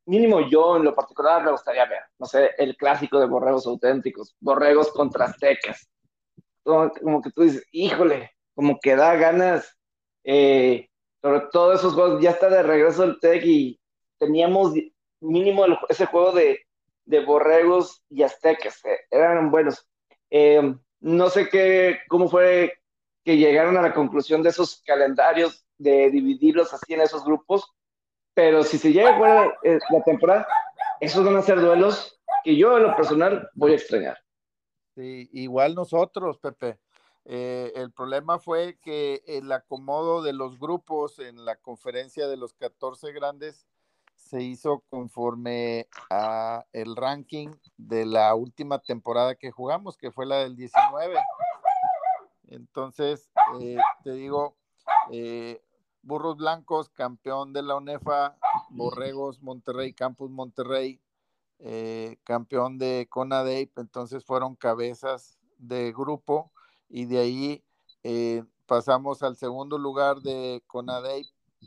[0.07, 2.03] mínimo yo en lo particular me gustaría ver.
[2.19, 5.89] No sé, el clásico de borregos auténticos, borregos contra aztecas.
[6.63, 9.77] Como, que tú dices, híjole, como que da ganas,
[10.25, 10.89] eh,
[11.23, 13.81] sobre todo esos juegos, ya está de regreso el TEC y
[14.19, 14.75] teníamos
[15.21, 16.61] mínimo ese juego de,
[17.27, 19.89] borregos y aztecas, eh, eran buenos.
[20.31, 22.75] Eh, no sé qué, cómo fue
[23.25, 27.65] que llegaron a la conclusión de esos calendarios, de dividirlos así en esos grupos,
[28.35, 30.47] pero si se llega a eh, la temporada,
[31.01, 34.19] esos van a ser duelos que yo en lo personal voy a extrañar.
[34.95, 36.79] Sí, igual nosotros, Pepe.
[37.25, 43.13] el problema fue que el acomodo de los grupos en la conferencia de los 14
[43.13, 43.67] grandes
[44.31, 50.37] se hizo conforme a el ranking de la última temporada que jugamos, que fue la
[50.37, 51.17] del 19.
[52.47, 53.29] Entonces,
[53.61, 54.55] eh, te digo,
[55.11, 55.61] eh,
[56.03, 58.37] Burros Blancos, campeón de la UNEFA,
[58.71, 61.01] Borregos Monterrey, Campus Monterrey,
[61.59, 66.53] eh, campeón de CONADEIP, entonces fueron cabezas de grupo
[66.89, 67.65] y de ahí
[68.05, 71.27] eh, pasamos al segundo lugar de CONADEIP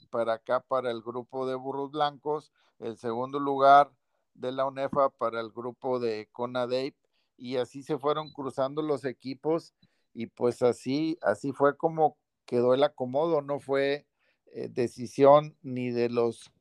[0.09, 3.91] para acá, para el grupo de burros blancos, el segundo lugar
[4.33, 6.95] de la UNEFA para el grupo de CONADEIP
[7.37, 9.73] y así se fueron cruzando los equipos
[10.13, 14.05] y pues así, así fue como quedó el acomodo, no fue
[14.47, 16.51] eh, decisión ni de los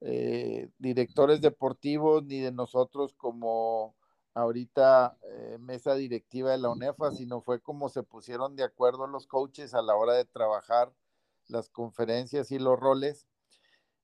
[0.00, 3.94] eh, directores deportivos ni de nosotros como
[4.34, 9.26] ahorita eh, mesa directiva de la UNEFA, sino fue como se pusieron de acuerdo los
[9.26, 10.92] coaches a la hora de trabajar
[11.48, 13.26] las conferencias y los roles.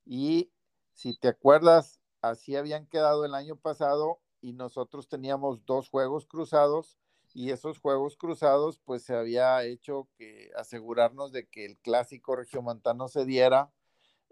[0.05, 0.51] Y
[0.93, 6.99] si te acuerdas, así habían quedado el año pasado y nosotros teníamos dos juegos cruzados
[7.33, 13.09] y esos juegos cruzados pues se había hecho que asegurarnos de que el clásico regiomontano
[13.09, 13.73] se diera,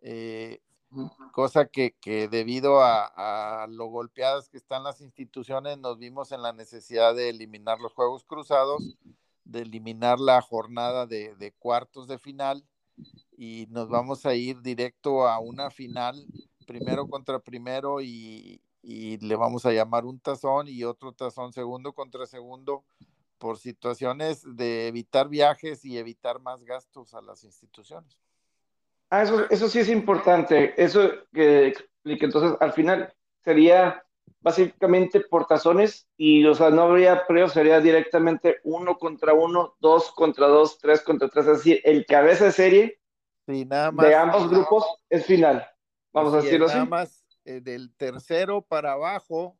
[0.03, 0.61] eh,
[1.33, 1.94] cosa que,
[2.31, 7.79] debido a, lo golpeadas que están las instituciones nos vimos en la necesidad de eliminar
[7.81, 8.83] los juegos cruzados,
[9.44, 12.64] de eliminar la jornada de, de cuartos de final
[13.37, 16.26] y nos vamos a ir directo a una final,
[16.66, 21.92] primero contra primero y, y le vamos a llamar un tazón y otro tazón segundo
[21.92, 22.84] contra segundo
[23.38, 28.20] por situaciones de evitar viajes y evitar más gastos a las instituciones.
[29.11, 30.74] Ah, eso, eso sí es importante.
[30.82, 32.26] Eso que explique.
[32.26, 34.04] Entonces, al final sería
[34.40, 40.10] básicamente por tazones y, o sea, no habría preo, sería directamente uno contra uno, dos
[40.12, 41.46] contra dos, tres contra tres.
[41.46, 43.00] Es decir, el cabeza de serie
[43.46, 45.66] nada más, de ambos grupos es final.
[46.12, 46.90] Vamos a decirlo nada así.
[46.90, 49.58] más eh, del tercero para abajo,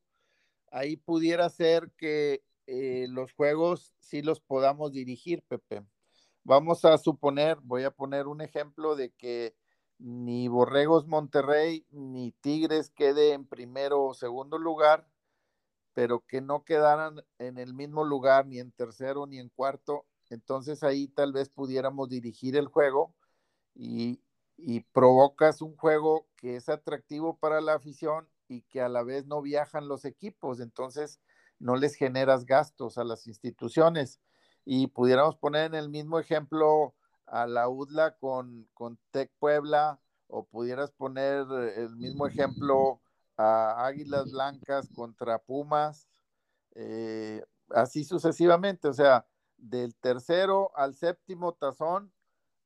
[0.70, 5.83] ahí pudiera ser que eh, los juegos sí los podamos dirigir, Pepe.
[6.44, 9.54] Vamos a suponer, voy a poner un ejemplo de que
[9.99, 15.09] ni Borregos Monterrey ni Tigres quede en primero o segundo lugar,
[15.93, 20.07] pero que no quedaran en el mismo lugar, ni en tercero ni en cuarto.
[20.31, 23.15] Entonces ahí tal vez pudiéramos dirigir el juego
[23.75, 24.21] y,
[24.57, 29.27] y provocas un juego que es atractivo para la afición y que a la vez
[29.27, 31.21] no viajan los equipos, entonces
[31.59, 34.21] no les generas gastos a las instituciones.
[34.65, 36.95] Y pudiéramos poner en el mismo ejemplo
[37.31, 43.01] a la UDLA con, con Tec Puebla, o pudieras poner el mismo ejemplo
[43.37, 46.09] a Águilas Blancas contra Pumas,
[46.75, 52.12] eh, así sucesivamente, o sea, del tercero al séptimo tazón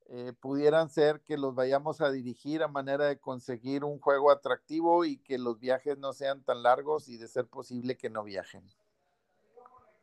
[0.08, 5.04] eh, pudieran ser que los vayamos a dirigir a manera de conseguir un juego atractivo
[5.04, 8.62] y que los viajes no sean tan largos y de ser posible que no viajen.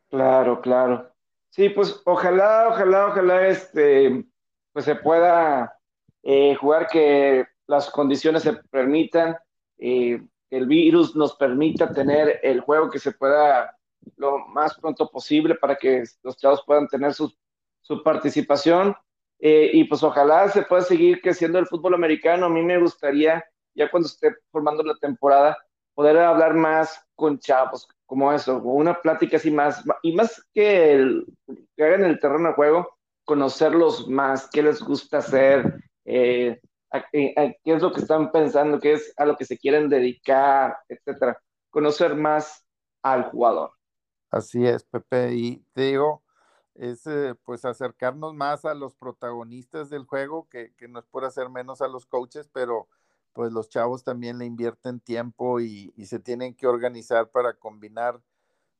[0.09, 1.11] Claro, claro.
[1.49, 4.25] Sí, pues ojalá, ojalá, ojalá este,
[4.79, 5.77] pues se pueda
[6.23, 9.35] eh, jugar que las condiciones se permitan,
[9.77, 13.77] eh, el virus nos permita tener el juego que se pueda
[14.15, 17.29] lo más pronto posible para que los chavos puedan tener su,
[17.81, 18.95] su participación
[19.39, 22.45] eh, y pues ojalá se pueda seguir creciendo el fútbol americano.
[22.45, 23.43] A mí me gustaría,
[23.75, 25.57] ya cuando esté formando la temporada,
[25.93, 31.25] poder hablar más con chavos, como eso, una plática así más, y más que, el,
[31.75, 32.98] que hagan el terreno de juego,
[33.29, 36.59] conocerlos más, qué les gusta hacer, eh,
[37.11, 41.39] qué es lo que están pensando, qué es a lo que se quieren dedicar, etcétera.
[41.69, 42.65] Conocer más
[43.03, 43.69] al jugador.
[44.31, 46.23] Así es, Pepe, y te digo,
[46.73, 51.23] es eh, pues acercarnos más a los protagonistas del juego, que, que no es por
[51.23, 52.87] hacer menos a los coaches, pero
[53.33, 58.19] pues los chavos también le invierten tiempo y, se tienen que organizar para combinar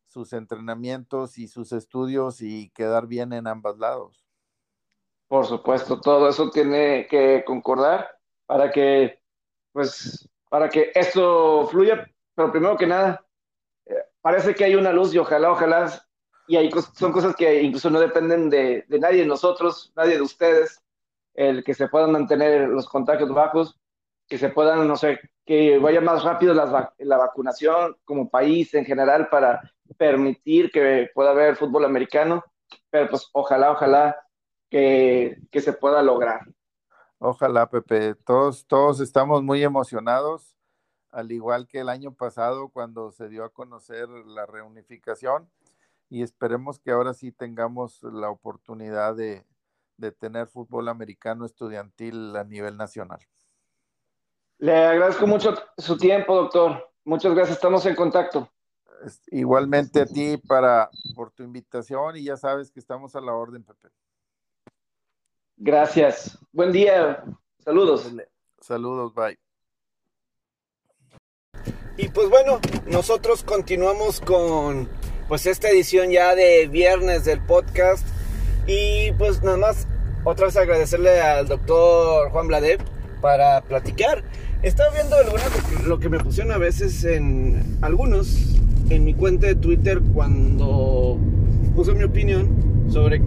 [0.07, 4.28] sus entrenamientos y sus estudios y quedar bien en ambos lados.
[5.29, 9.19] Por supuesto, todo eso tiene que concordar para que,
[9.71, 13.23] pues, para que esto fluya, pero primero que nada,
[13.85, 16.03] eh, parece que hay una luz y ojalá, ojalá
[16.47, 20.81] y hay son cosas que incluso no dependen de, nadie de nosotros, nadie de ustedes,
[21.35, 23.79] el que se puedan mantener los contagios bajos,
[24.27, 28.83] que se puedan, no sé, que vaya más rápido la, la vacunación como país en
[28.83, 29.61] general para
[29.95, 32.43] permitir que pueda haber fútbol americano,
[32.89, 34.17] pero pues ojalá, ojalá
[34.69, 36.47] que, que se pueda lograr.
[37.17, 40.55] Ojalá, Pepe, todos, todos estamos muy emocionados,
[41.11, 45.49] al igual que el año pasado cuando se dio a conocer la reunificación
[46.09, 49.45] y esperemos que ahora sí tengamos la oportunidad de,
[49.97, 53.19] de tener fútbol americano estudiantil a nivel nacional.
[54.57, 56.89] Le agradezco mucho su tiempo, doctor.
[57.05, 58.49] Muchas gracias, estamos en contacto.
[59.27, 63.63] Igualmente a ti para, por tu invitación y ya sabes que estamos a la orden,
[63.63, 63.89] Pepe.
[65.59, 66.37] Gracias.
[66.53, 67.21] Buen día.
[67.65, 68.09] Saludos.
[68.61, 69.37] Saludos, bye.
[71.97, 74.87] Y pues bueno, nosotros continuamos con
[75.27, 78.07] pues esta edición ya de viernes del podcast.
[78.67, 79.85] Y pues nada más
[80.23, 82.79] otra vez agradecerle al doctor Juan Bladev
[83.19, 84.23] para platicar.
[84.63, 88.55] Estaba viendo algunas, lo que me pusieron a veces en algunos
[88.89, 91.17] en mi cuenta de Twitter cuando
[91.75, 93.21] puse mi opinión sobre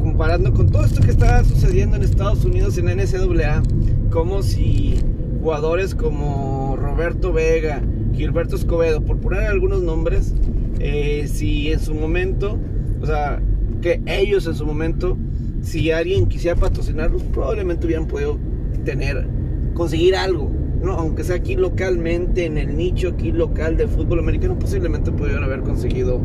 [0.00, 3.62] comparando con todo esto que está sucediendo en Estados Unidos en NCAA,
[4.10, 4.96] como si
[5.40, 7.82] jugadores como Roberto Vega,
[8.14, 10.34] Gilberto Escobedo, por poner algunos nombres,
[10.78, 12.58] eh, si en su momento,
[13.00, 13.40] o sea,
[13.80, 15.16] que ellos en su momento,
[15.62, 18.38] si alguien quisiera patrocinarlos, probablemente hubieran podido
[18.84, 19.26] tener,
[19.74, 20.50] conseguir algo,
[20.82, 20.92] ¿no?
[20.92, 25.60] aunque sea aquí localmente, en el nicho aquí local de fútbol americano, posiblemente pudieran haber
[25.60, 26.20] conseguido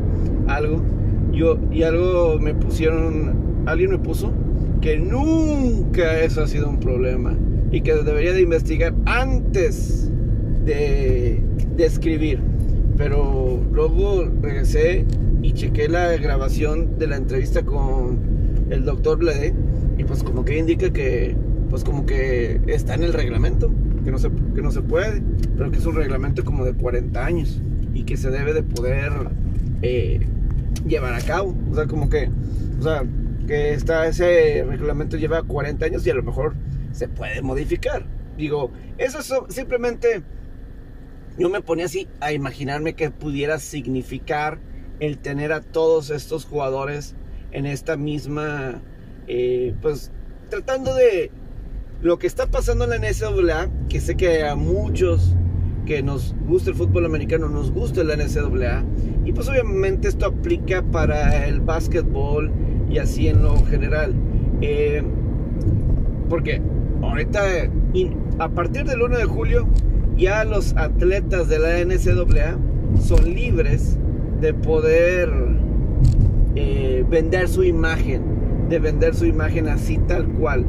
[0.47, 0.81] algo.
[1.31, 4.31] Yo, y algo me pusieron, alguien me puso
[4.81, 7.35] que nunca eso ha sido un problema
[7.71, 10.09] y que debería de investigar antes
[10.65, 11.41] de,
[11.77, 12.39] escribir.
[12.97, 15.05] Pero luego regresé
[15.41, 18.19] y chequé la grabación de la entrevista con
[18.69, 19.53] el doctor Blede
[19.97, 21.35] y pues como que indica que
[21.69, 23.71] pues como que está en el reglamento,
[24.03, 25.21] que no se, que no se puede,
[25.57, 27.61] pero que es un reglamento como de 40 años
[27.93, 29.11] y que se debe de poder
[29.81, 30.25] eh,
[30.87, 31.55] llevar a cabo.
[31.71, 32.29] O sea, como que,
[32.79, 33.03] o sea,
[33.45, 36.55] que está ese reglamento lleva 40 años y a lo mejor
[36.91, 38.05] se puede modificar.
[38.37, 40.23] Digo, eso es simplemente
[41.37, 44.59] yo me ponía así a imaginarme que pudiera significar
[44.99, 47.15] el tener a todos estos jugadores
[47.51, 48.81] en esta misma,
[49.27, 50.11] eh, pues
[50.49, 51.31] tratando de
[52.01, 55.35] lo que está pasando en la NCAA, que sé que a muchos
[55.85, 58.85] que nos gusta el fútbol americano nos gusta la NCAA,
[59.25, 62.51] y pues obviamente esto aplica para el básquetbol
[62.89, 64.13] y así en lo general.
[64.61, 65.03] Eh,
[66.29, 66.61] porque
[67.01, 67.41] ahorita,
[68.39, 69.67] a partir del 1 de julio,
[70.17, 72.57] ya los atletas de la NCAA
[72.99, 73.97] son libres
[74.41, 75.29] de poder
[76.55, 78.21] eh, vender su imagen,
[78.69, 80.65] de vender su imagen así tal cual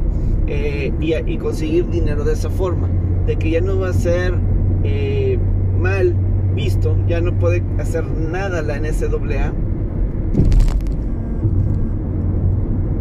[0.47, 2.89] eh, y, conseguir dinero de esa forma,
[3.25, 4.33] de que ya no va a ser
[5.79, 6.15] mal
[6.55, 9.53] visto, ya no puede hacer nada la NCAA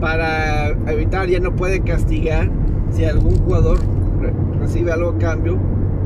[0.01, 2.51] para evitar, ya no puede castigar
[2.91, 3.79] si algún jugador
[4.61, 5.59] recibe algo a cambio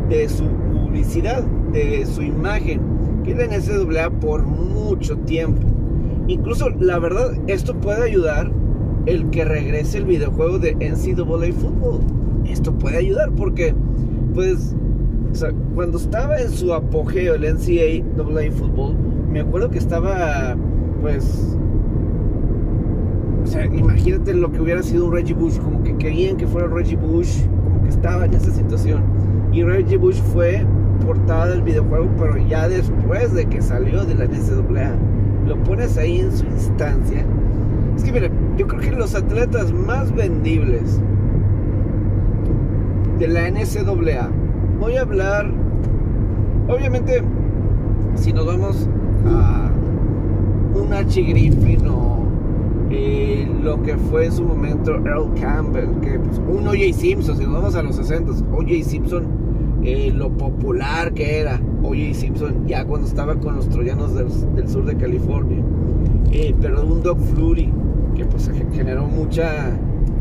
[0.08, 2.80] de su publicidad, de su imagen,
[3.24, 5.66] que la NCAA por mucho tiempo.
[6.26, 8.50] Incluso, la verdad, esto puede ayudar
[9.06, 12.00] el que regrese el videojuego de NCAA Football.
[12.44, 13.74] Esto puede ayudar porque,
[14.34, 14.74] pues,
[15.74, 18.96] cuando estaba en su apogeo el NCAA Football,
[19.30, 20.56] me acuerdo que estaba,
[21.00, 21.56] pues,
[23.50, 26.96] sea, imagínate lo que hubiera sido un Reggie Bush, como que querían que fuera Reggie
[26.96, 29.02] Bush, como que estaba en esa situación.
[29.52, 30.64] Y Reggie Bush fue
[31.04, 34.94] portada del videojuego, pero ya después de que salió de la NCAA.
[35.46, 37.24] Lo pones ahí en su instancia.
[37.96, 41.00] Es que mira, yo creo que los atletas más vendibles
[43.18, 44.30] de la NCAA,
[44.78, 45.50] voy a hablar,
[46.68, 47.22] obviamente,
[48.14, 48.88] si nos vamos
[49.26, 49.70] a
[50.74, 52.09] un Archie Griffin o
[52.90, 56.92] eh, lo que fue en su momento Earl Campbell, que pues, un O.J.
[56.92, 58.82] Simpson, si nos vamos a los 60, O.J.
[58.82, 59.50] Simpson
[59.82, 62.12] eh, lo popular que era O.J.
[62.12, 65.62] Simpson ya cuando estaba con los troyanos del, sur de California.
[66.32, 67.72] Eh, pero un Doc Flurry
[68.14, 69.70] que pues generó mucha...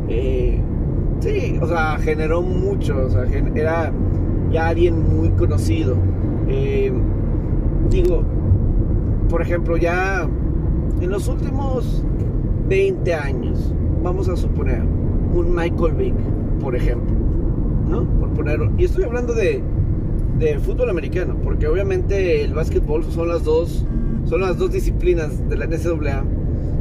[0.07, 0.59] Eh,
[1.19, 3.91] sí, o sea, generó mucho, o sea, era
[4.51, 5.97] ya alguien muy conocido.
[7.89, 8.23] digo,
[9.27, 10.27] por ejemplo, ya
[11.01, 12.03] en los últimos
[12.69, 14.83] 20 años, vamos a suponer,
[15.33, 16.15] un Michael Vick,
[16.61, 17.19] por ejemplo
[18.19, 18.71] por ponerlo.
[18.77, 19.61] Y estoy hablando de,
[20.37, 23.85] de fútbol americano, porque obviamente el básquetbol son las dos,
[24.25, 26.23] son las dos disciplinas de la NCAA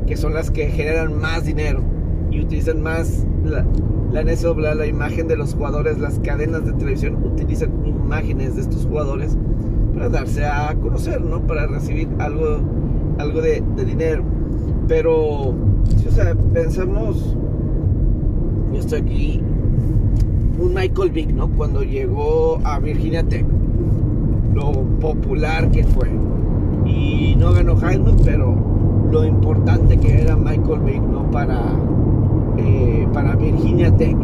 [0.07, 1.83] que son las que generan más dinero
[2.31, 3.67] y utilizan más la,
[4.11, 8.87] la NCAA, la imagen de los jugadores, las cadenas de televisión utilizan imágenes de estos
[8.87, 9.37] jugadores
[9.93, 11.47] para darse a conocer, ¿no?
[11.47, 12.61] Para recibir algo,
[13.19, 14.25] algo de, de dinero.
[14.87, 15.55] Pero,
[15.97, 17.37] si, o sea, pensamos,
[18.73, 19.43] yo estoy aquí
[20.59, 21.49] un Michael Vick, ¿no?
[21.49, 23.47] Cuando llegó a Virginia Tech,
[24.55, 26.11] lo popular que fue.
[26.85, 28.57] Y no ganó Heisman, pero
[29.11, 31.31] lo importante que era Michael Vick, ¿no?
[31.31, 31.61] Para,
[32.57, 34.17] eh, para Virginia Tech.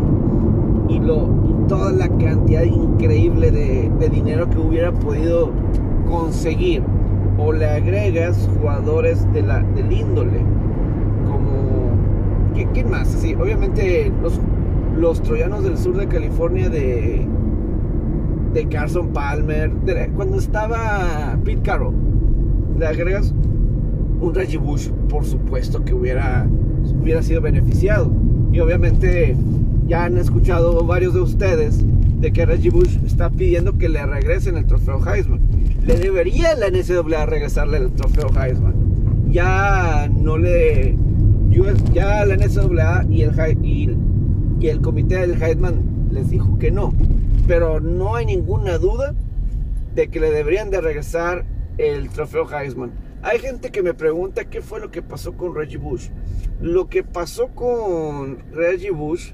[0.89, 1.29] Y, lo,
[1.69, 5.51] toda la cantidad increíble de, dinero que hubiera podido
[6.09, 6.83] conseguir.
[7.39, 10.41] O le agregas jugadores de la, del índole.
[12.55, 13.09] ¿Qué, qué más?
[13.09, 14.41] Sí, obviamente los
[14.99, 17.27] los troyanos del sur de California de
[18.55, 19.73] de Carson Palmer,
[20.15, 21.95] cuando estaba Pete Carroll,
[22.79, 23.35] le agregas
[24.21, 26.47] un Reggie Bush, por supuesto que hubiera,
[27.03, 28.13] hubiera sido beneficiado.
[28.53, 29.37] Y obviamente
[29.89, 31.85] ya han escuchado varios de ustedes
[32.21, 35.41] de que Reggie Bush está pidiendo que le regresen el trofeo Heisman.
[35.85, 38.75] Le debería la NCAA regresarle el trofeo Heisman.
[39.31, 40.97] Ya no le...
[41.93, 46.93] Ya la NCAA y el, y, el comité del Heisman les dijo que no.
[47.47, 49.15] Pero no hay ninguna duda
[49.95, 51.45] de que le deberían de regresar
[51.79, 52.93] el trofeo Heisman.
[53.23, 56.09] Hay gente que me pregunta qué fue lo que pasó con Reggie Bush.
[56.61, 59.31] Lo que pasó con Reggie Bush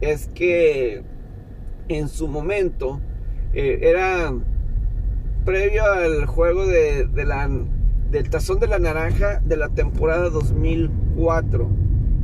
[0.00, 1.04] es que
[1.88, 3.00] en su momento
[3.52, 4.34] eh, era
[5.44, 7.48] previo al juego de, la,
[8.14, 11.68] del tazón de la naranja de la temporada 2004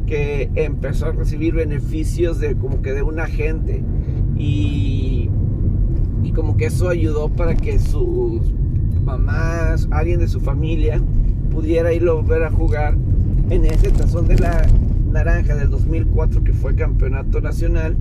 [0.06, 3.82] que empezó a recibir beneficios de como que de un agente.
[4.36, 5.28] Y,
[6.22, 8.52] y como que eso ayudó para que sus
[9.04, 11.02] mamás, alguien de su familia
[11.50, 12.96] pudiera ir a volver a jugar
[13.50, 14.64] en ese tazón de la
[15.10, 17.96] naranja del 2004 que fue campeonato nacional.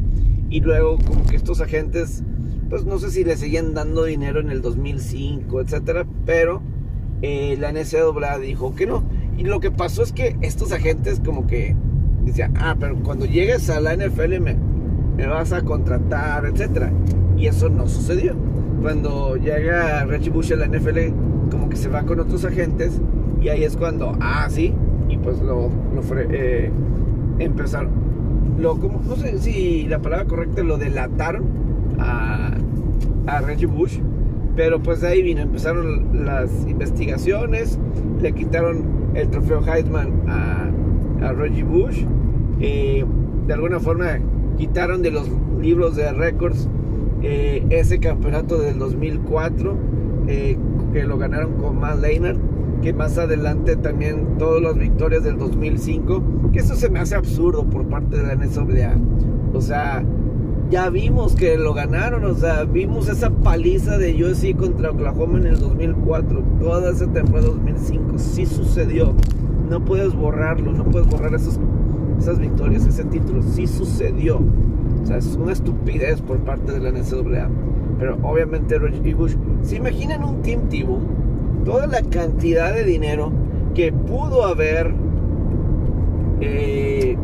[0.52, 2.24] Y luego como que estos agentes
[2.70, 6.62] pues no sé si le seguían dando dinero en el 2005 etcétera pero
[7.22, 9.04] eh, la NCAA dijo que no.
[9.38, 11.76] Y lo que pasó es que estos agentes como que
[12.24, 14.58] decían ah pero cuando llegues a la NFL me,
[15.16, 16.92] me vas a contratar etcétera
[17.40, 18.36] y eso no sucedió.
[18.82, 23.02] Cuando llega Reggie Bush a la NFL, como que se va con otros agentes
[23.42, 24.74] y ahí es cuando, ah, sí,
[25.08, 26.72] y pues lo, lo eh,
[27.40, 27.90] empezaron,
[28.60, 31.46] lo, como, no sé si la palabra correcta, lo delataron
[32.00, 32.52] a,
[33.28, 34.00] a Reggie Bush,
[34.56, 37.80] pero pues de ahí vino, empezaron las investigaciones,
[38.22, 38.84] le quitaron
[39.16, 40.70] el trofeo Heisman a,
[41.28, 42.04] a Reggie Bush,
[42.60, 43.06] eh,
[43.48, 44.20] de alguna forma
[44.58, 45.30] quitaron de los
[45.60, 46.68] libros de récords
[47.22, 49.78] eh, ese campeonato del 2004
[50.28, 50.58] eh,
[50.94, 52.38] que lo ganaron con Matt Leinart
[52.82, 57.64] que más adelante también todas las victorias del 2005 que eso se me hace absurdo
[57.70, 58.96] por parte de la NSWA
[59.54, 60.04] o sea
[60.70, 65.48] ya vimos que lo ganaron o sea vimos esa paliza de USC contra Oklahoma en
[65.48, 69.14] el 2004 toda esa temporada 2005 sí sucedió
[69.70, 71.60] no puedes borrarlo no puedes borrar esos,
[72.20, 74.42] esas victorias ese título sí sucedió
[75.04, 77.50] o sea, es una estupidez por parte de la NCAA.
[78.00, 81.00] Pero obviamente Reggie Bush, ¿se imaginan un Team Tivo?
[81.66, 83.32] Toda la cantidad de dinero
[83.74, 84.94] que pudo haber
[86.42, 87.18] eh,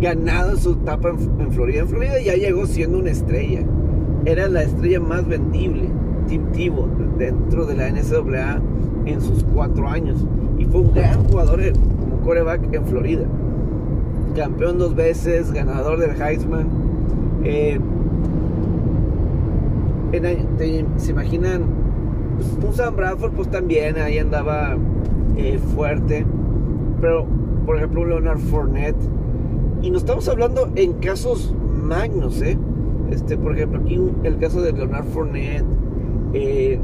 [0.00, 1.80] ganado su etapa en, Florida.
[1.80, 3.62] En Florida ya llegó siendo una estrella.
[4.24, 5.88] Era la estrella más vendible,
[6.26, 8.60] Team Tivo, dentro de la NCAA
[9.06, 10.24] en sus cuatro años.
[10.58, 13.26] Y fue un gran jugador como coreback en Florida
[14.38, 16.68] campeón dos veces, ganador del Heisman.
[17.44, 17.78] Eh,
[20.96, 21.62] ¿Se imaginan?
[22.36, 24.76] Pues, un Sam Bradford pues también ahí andaba
[25.36, 26.24] eh, fuerte.
[27.00, 27.26] Pero,
[27.66, 28.96] por ejemplo, un Leonard Fournette.
[29.88, 32.58] Y nos estamos hablando en casos magnos, ¿eh?
[33.10, 35.64] Este, por ejemplo, aquí el caso de Leonard Fournette.
[36.34, 36.78] Eh,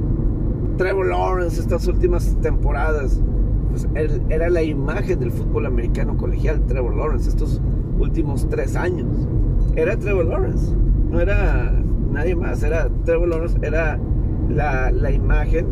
[0.78, 3.20] Trevor Lawrence estas últimas temporadas
[3.68, 3.86] pues,
[4.30, 7.60] era la imagen del fútbol americano colegial, Trevor Lawrence, estos
[7.98, 9.28] últimos tres años.
[9.76, 10.74] Era Trevor Lawrence,
[11.10, 11.78] no era
[12.10, 14.00] nadie más, era Trevor Lawrence, era
[14.48, 15.66] la, imagen.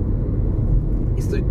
[1.16, 1.42] Estoy,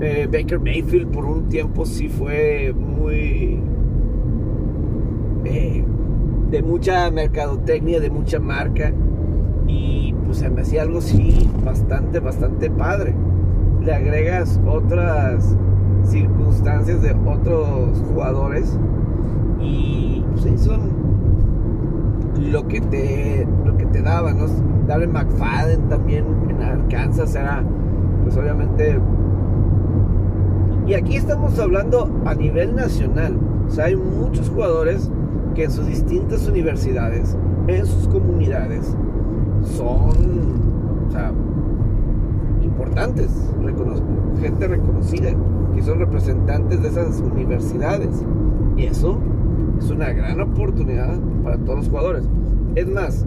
[0.00, 3.60] eh, Baker Mayfield por un tiempo sí fue muy...
[6.50, 8.92] De mucha mercadotecnia, de mucha marca.
[9.66, 13.14] Y pues se me hacía algo sí bastante, bastante padre.
[13.82, 15.56] Le agregas otras
[16.06, 18.78] circunstancias de otros jugadores
[19.60, 20.80] y pues, son
[22.50, 24.46] lo que te lo que te daba ¿no?
[24.86, 27.64] Darren McFadden también en Arkansas era
[28.22, 28.98] pues obviamente
[30.86, 33.36] y aquí estamos hablando a nivel nacional
[33.66, 35.10] o sea hay muchos jugadores
[35.56, 37.36] que en sus distintas universidades
[37.66, 38.94] en sus comunidades
[39.62, 40.14] son
[42.62, 43.30] importantes
[44.40, 45.30] gente reconocida
[45.74, 48.24] que son representantes de esas universidades.
[48.76, 49.18] Y eso
[49.78, 52.24] es una gran oportunidad para todos los jugadores.
[52.74, 53.26] Es más,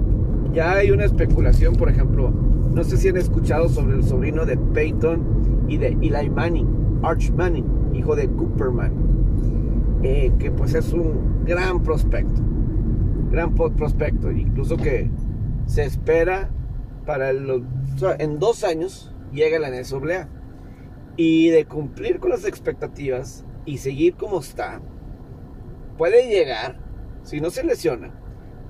[0.53, 2.31] ya hay una especulación, por ejemplo,
[2.73, 5.21] no sé si han escuchado sobre el sobrino de Peyton
[5.67, 6.67] y de Eli Manning,
[7.03, 12.41] Arch Manning, hijo de Cooper Manning, eh, que pues es un gran prospecto,
[13.31, 15.09] gran prospecto, incluso que
[15.65, 16.49] se espera
[17.05, 17.61] para los,
[18.19, 20.27] en dos años llega la NSWA
[21.15, 24.81] y de cumplir con las expectativas y seguir como está,
[25.97, 26.79] puede llegar,
[27.23, 28.13] si no se lesiona,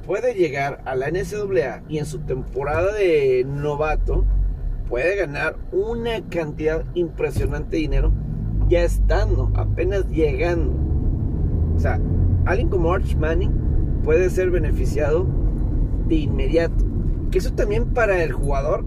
[0.05, 4.25] puede llegar a la NCAA y en su temporada de novato
[4.89, 8.11] puede ganar una cantidad impresionante de dinero
[8.67, 10.73] ya estando, apenas llegando.
[11.75, 11.99] O sea,
[12.45, 13.51] alguien como Arch Manning
[14.03, 15.27] puede ser beneficiado
[16.07, 16.85] de inmediato.
[17.31, 18.85] Que eso también para el jugador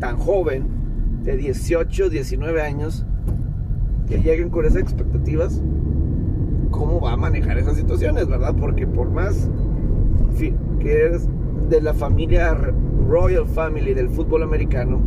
[0.00, 0.78] tan joven,
[1.24, 3.04] de 18, 19 años,
[4.06, 5.62] que lleguen con esas expectativas,
[6.70, 8.54] cómo va a manejar esas situaciones, ¿verdad?
[8.58, 9.50] Porque por más
[10.38, 11.28] que eres
[11.68, 12.54] de la familia
[13.08, 15.00] Royal Family del fútbol americano,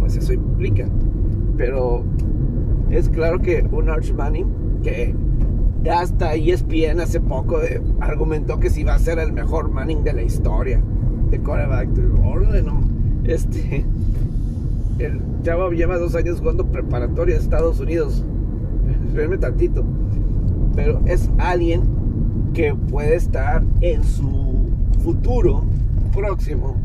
[0.00, 0.86] pues eso implica.
[1.56, 2.04] Pero
[2.90, 5.14] es claro que un Arch Manning, que
[5.90, 7.58] hasta ESPN hace poco
[8.00, 10.82] argumentó que si va a ser el mejor Manning de la historia
[11.30, 11.88] de quarterback.
[13.24, 13.84] Este,
[14.98, 18.24] el chavo lleva dos años jugando preparatoria en Estados Unidos.
[19.06, 19.84] Espérenme tantito.
[20.74, 21.82] Pero es alguien
[22.54, 24.70] que puede estar en su
[25.02, 25.64] futuro
[26.12, 26.76] próximo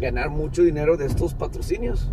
[0.00, 2.10] ganar mucho dinero de estos patrocinios.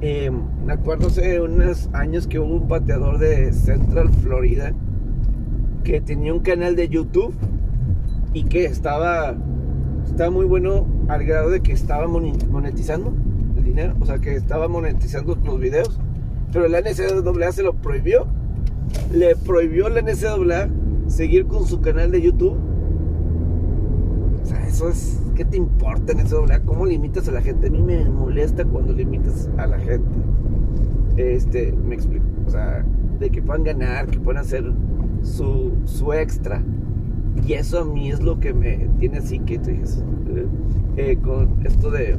[0.00, 4.72] Em, me acuerdo hace unos años que hubo un pateador de Central Florida
[5.82, 7.34] que tenía un canal de YouTube
[8.32, 9.34] y que estaba,
[10.06, 13.12] estaba muy bueno al grado de que estaba monetizando
[13.56, 15.98] el dinero, o sea que estaba monetizando los videos,
[16.52, 18.26] pero la NCAA se lo prohibió,
[19.12, 20.68] le prohibió la NCAA
[21.06, 22.56] seguir con su canal de YouTube.
[24.42, 26.44] O sea, eso es ¿qué te importa eso?
[26.66, 27.68] ¿Cómo limitas a la gente?
[27.68, 30.06] A mí me molesta cuando limitas a la gente.
[31.16, 32.26] Este, me explico.
[32.46, 32.84] O sea,
[33.18, 34.70] de que puedan ganar, que puedan hacer
[35.22, 36.62] su, su extra.
[37.46, 39.84] Y eso a mí es lo que me tiene así que eh,
[40.96, 42.16] eh, con esto de,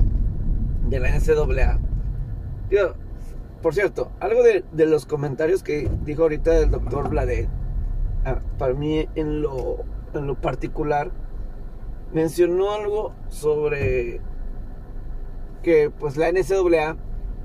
[0.89, 1.79] de la NCAA.
[3.61, 7.49] por cierto, algo de, de, los comentarios que dijo ahorita el doctor Blade,
[8.25, 9.83] ah, para mí en lo,
[10.13, 11.11] en lo particular,
[12.13, 14.21] mencionó algo sobre
[15.61, 16.97] que pues la NCAA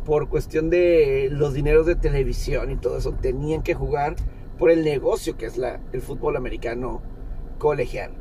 [0.04, 4.14] por cuestión de los dineros de televisión y todo eso tenían que jugar
[4.58, 7.02] por el negocio que es la, el fútbol americano
[7.58, 8.12] colegial.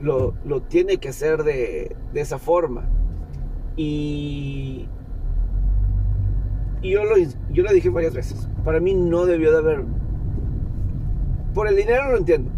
[0.00, 2.88] Lo, lo tiene que hacer de, de esa forma.
[3.76, 4.88] Y,
[6.82, 7.16] y yo, lo,
[7.50, 8.48] yo lo dije varias veces.
[8.64, 9.84] Para mí no debió de haber...
[11.54, 12.50] Por el dinero lo entiendo.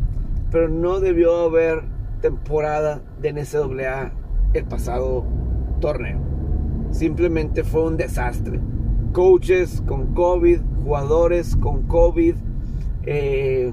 [0.51, 1.83] Pero no debió haber
[2.21, 4.13] temporada de NCAA
[4.55, 5.25] el pasado
[5.81, 6.19] torneo.
[6.91, 8.61] Simplemente fue un desastre.
[9.13, 12.35] Coaches con COVID, jugadores con COVID,
[13.13, 13.73] eh,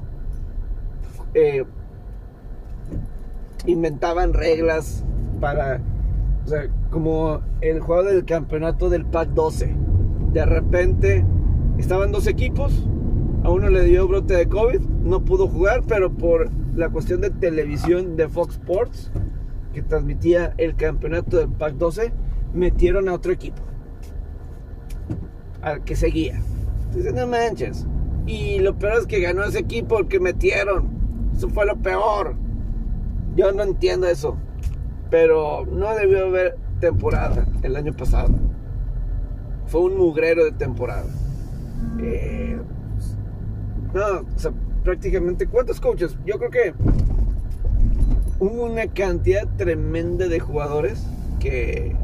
[1.35, 1.63] eh,
[3.67, 5.05] inventaban reglas
[5.39, 5.79] para,
[6.43, 9.75] o sea, como el juego del campeonato del PAC 12.
[10.33, 11.23] De repente
[11.77, 12.87] estaban dos equipos,
[13.43, 17.29] a uno le dio brote de COVID, no pudo jugar, pero por la cuestión de
[17.29, 19.11] televisión de Fox Sports,
[19.71, 22.11] que transmitía el campeonato del PAC 12,
[22.55, 23.61] metieron a otro equipo,
[25.61, 26.41] al que seguía.
[26.95, 27.85] Dicen, no manches.
[28.27, 30.89] Y lo peor es que ganó ese equipo que metieron.
[31.35, 32.35] Eso fue lo peor.
[33.35, 34.37] Yo no entiendo eso.
[35.09, 38.35] Pero no debió haber temporada el año pasado.
[39.67, 41.05] Fue un mugrero de temporada.
[41.99, 42.59] Eh,
[43.93, 44.51] no, o sea,
[44.83, 45.47] prácticamente.
[45.47, 46.17] ¿Cuántos coaches?
[46.25, 46.73] Yo creo que
[48.39, 51.07] hubo una cantidad tremenda de jugadores
[51.39, 51.95] que,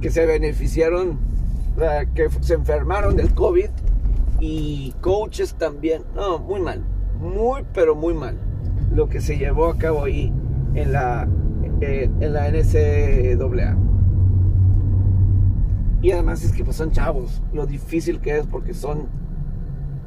[0.00, 1.20] que se beneficiaron,
[2.16, 3.70] que se enfermaron del COVID
[4.40, 6.04] y coaches también.
[6.14, 6.84] No, muy mal,
[7.20, 8.38] muy pero muy mal
[8.92, 10.32] lo que se llevó a cabo ahí
[10.74, 11.28] en la,
[11.80, 13.76] en, la NCAA.
[16.00, 19.08] Y además es que pues son chavos, lo difícil que es porque son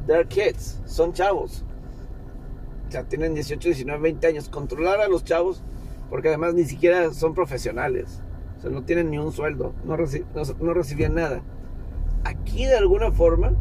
[0.08, 1.64] They're kids, son chavos.
[2.88, 4.50] O sea, tienen 18, 19, 20 años.
[4.50, 5.64] Controlar a los chavos,
[6.10, 8.22] porque además ni siquiera son profesionales.
[8.58, 11.42] O sea, no tienen ni un sueldo, no, no, recibían nada.
[12.24, 13.54] Aquí de alguna forma,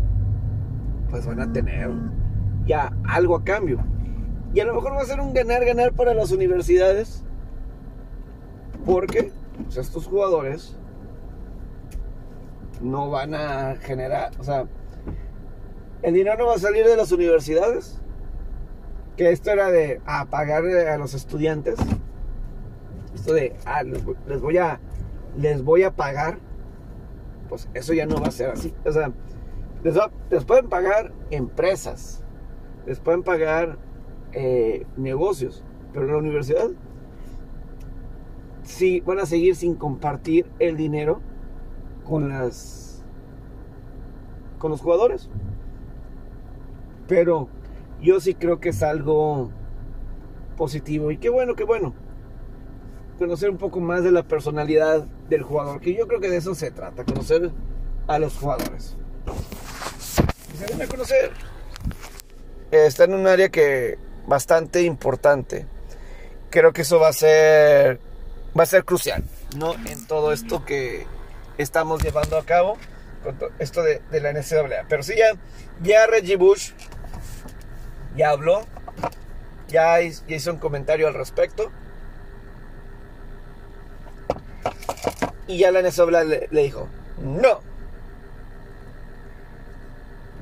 [1.11, 1.91] pues van a tener
[2.67, 3.79] ya algo a cambio.
[4.53, 7.25] Y a lo mejor va a ser un ganar-ganar para las universidades.
[8.85, 9.33] Porque
[9.63, 10.77] pues, estos jugadores
[12.81, 14.67] no van a generar, o sea,
[16.03, 18.01] el dinero no va a salir de las universidades.
[19.17, 21.79] Que esto era de a pagar a los estudiantes.
[23.15, 24.81] Esto de ah, les, voy a
[25.37, 26.39] les voy a pagar.
[27.49, 28.73] Pues eso ya no va a ser así.
[28.85, 29.13] O sea,
[29.83, 32.25] les, pueden pagar empresas.
[32.87, 33.79] Les pueden pagar
[34.33, 35.65] eh, negocios.
[35.93, 36.71] Pero en la universidad
[38.63, 41.21] sí van a seguir sin compartir el dinero
[42.05, 43.05] con las
[44.59, 45.31] con los jugadores.
[47.09, 47.49] Pero
[48.01, 49.51] yo sí creo que es algo
[50.57, 51.11] positivo.
[51.11, 51.95] Y qué bueno, qué bueno.
[53.19, 56.55] Conocer un poco más de la personalidad del jugador, que yo creo que de eso
[56.55, 57.51] se trata, conocer
[58.07, 58.97] a los jugadores.
[59.31, 61.33] A conocer.
[62.71, 65.67] Está en un área que bastante importante.
[66.51, 68.01] Creo que eso va a ser
[68.59, 69.25] va a ser crucial,
[69.57, 69.75] ¿no?
[69.87, 71.07] En todo esto que
[71.59, 72.77] estamos llevando a cabo,
[73.59, 74.87] esto de, la NCAA.
[74.89, 75.33] Pero sí, ya,
[75.83, 76.73] ya Reggie Bush
[78.17, 78.67] ya habló,
[79.69, 81.71] ya hizo un comentario al respecto.
[85.47, 86.89] Y ya la NCAA le, le dijo,
[87.23, 87.61] no,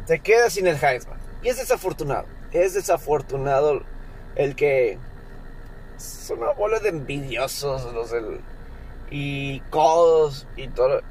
[0.09, 1.19] te quedas sin el Heisman.
[1.43, 3.83] Y es desafortunado, es desafortunado
[4.35, 4.99] el que
[5.99, 8.41] son una bola de envidiosos los del,
[9.11, 11.03] y codos y todo.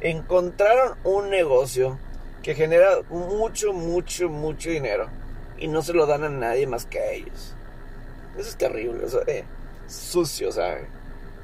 [0.00, 1.98] Encontraron un negocio
[2.42, 5.08] que genera mucho, mucho, mucho dinero
[5.56, 7.54] y no se lo dan a nadie más que a ellos.
[8.36, 9.44] Eso es terrible, eso, eh,
[9.86, 10.88] sucio, ¿sabes?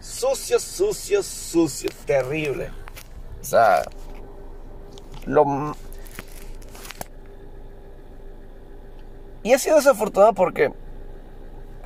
[0.01, 2.71] Sucio, sucio, sucio, terrible.
[3.41, 3.83] O sea,
[5.25, 5.77] lo...
[9.47, 10.73] Y ha sido desafortunado porque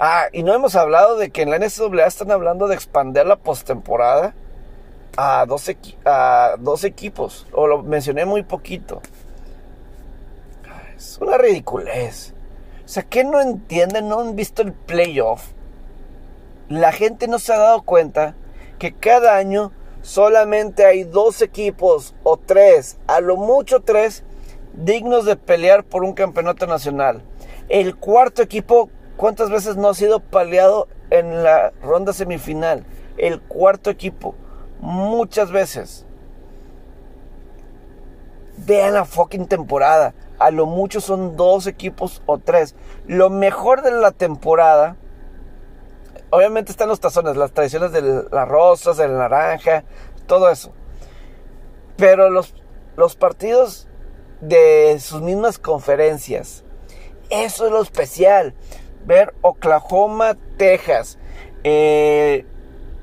[0.02, 3.36] Ah, y no hemos hablado de que en la NCAA están hablando de expandir la
[3.36, 4.34] postemporada
[5.18, 5.70] a dos,
[6.06, 7.46] a dos equipos.
[7.52, 9.02] O lo mencioné muy poquito.
[10.96, 12.32] Es una ridiculez.
[12.82, 14.08] O sea, ¿qué no entienden?
[14.08, 15.48] ¿No han visto el playoff?
[16.70, 18.36] La gente no se ha dado cuenta
[18.78, 24.24] que cada año solamente hay dos equipos o tres, a lo mucho tres,
[24.72, 27.22] dignos de pelear por un campeonato nacional.
[27.70, 28.90] El cuarto equipo
[29.20, 32.86] ¿Cuántas veces no ha sido paleado en la ronda semifinal?
[33.18, 34.34] El cuarto equipo.
[34.80, 36.06] Muchas veces.
[38.56, 40.14] Vean la fucking temporada.
[40.38, 42.74] A lo mucho son dos equipos o tres.
[43.06, 44.96] Lo mejor de la temporada.
[46.30, 49.84] Obviamente están los tazones, las tradiciones de las rosas, del naranja,
[50.26, 50.72] todo eso.
[51.98, 52.54] Pero los,
[52.96, 53.86] los partidos
[54.40, 56.64] de sus mismas conferencias.
[57.30, 58.54] Eso es lo especial.
[59.06, 61.18] Ver Oklahoma, Texas.
[61.64, 62.44] Eh,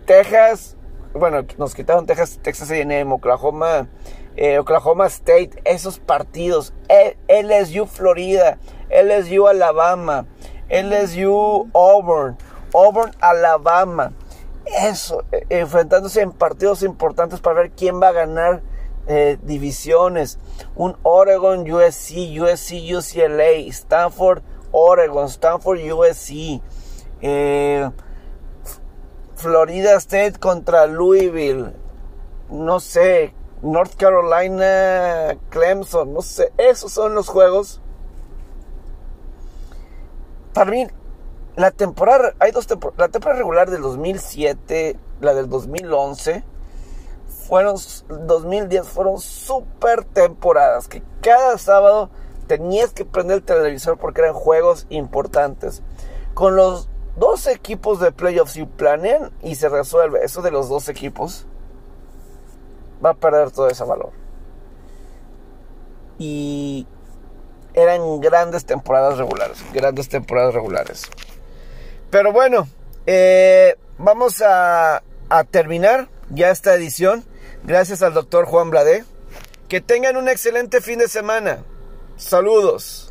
[0.06, 0.78] Texas,
[1.14, 3.88] bueno, nos quitaron Texas, Texas A&M, Oklahoma,
[4.36, 8.58] eh, Oklahoma State, esos partidos, e, LSU Florida,
[8.90, 10.26] LSU Alabama,
[10.70, 12.38] LSU Auburn,
[12.74, 14.14] Auburn Alabama,
[14.66, 18.62] eso, eh, enfrentándose en partidos importantes para ver quién va a ganar
[19.42, 20.38] divisiones,
[20.76, 26.62] un Oregon USC, USC UCLA, Stanford Oregon, Stanford USC,
[27.22, 27.90] eh,
[29.36, 31.74] Florida State contra Louisville,
[32.50, 37.82] no sé, North Carolina, Clemson, no sé, esos son los juegos.
[40.54, 40.88] Para mí,
[41.56, 46.44] la temporada, hay dos temporadas, la temporada regular del 2007, la del 2011,
[47.48, 47.76] fueron,
[48.10, 52.10] 2010 fueron super temporadas, que cada sábado
[52.48, 55.82] tenías que prender el televisor porque eran juegos importantes.
[56.34, 60.90] Con los dos equipos de playoffs, si planean y se resuelve eso de los dos
[60.90, 61.48] equipos,
[63.04, 64.12] va a perder todo ese valor.
[66.20, 66.86] Y
[67.74, 71.04] eran grandes temporadas regulares, grandes temporadas regulares.
[72.10, 72.68] Pero bueno,
[73.06, 75.02] eh, vamos a
[75.50, 77.24] terminar ya esta edición.
[77.68, 79.04] Gracias al doctor Juan Bladé.
[79.68, 81.66] Que tengan un excelente fin de semana.
[82.16, 83.07] Saludos.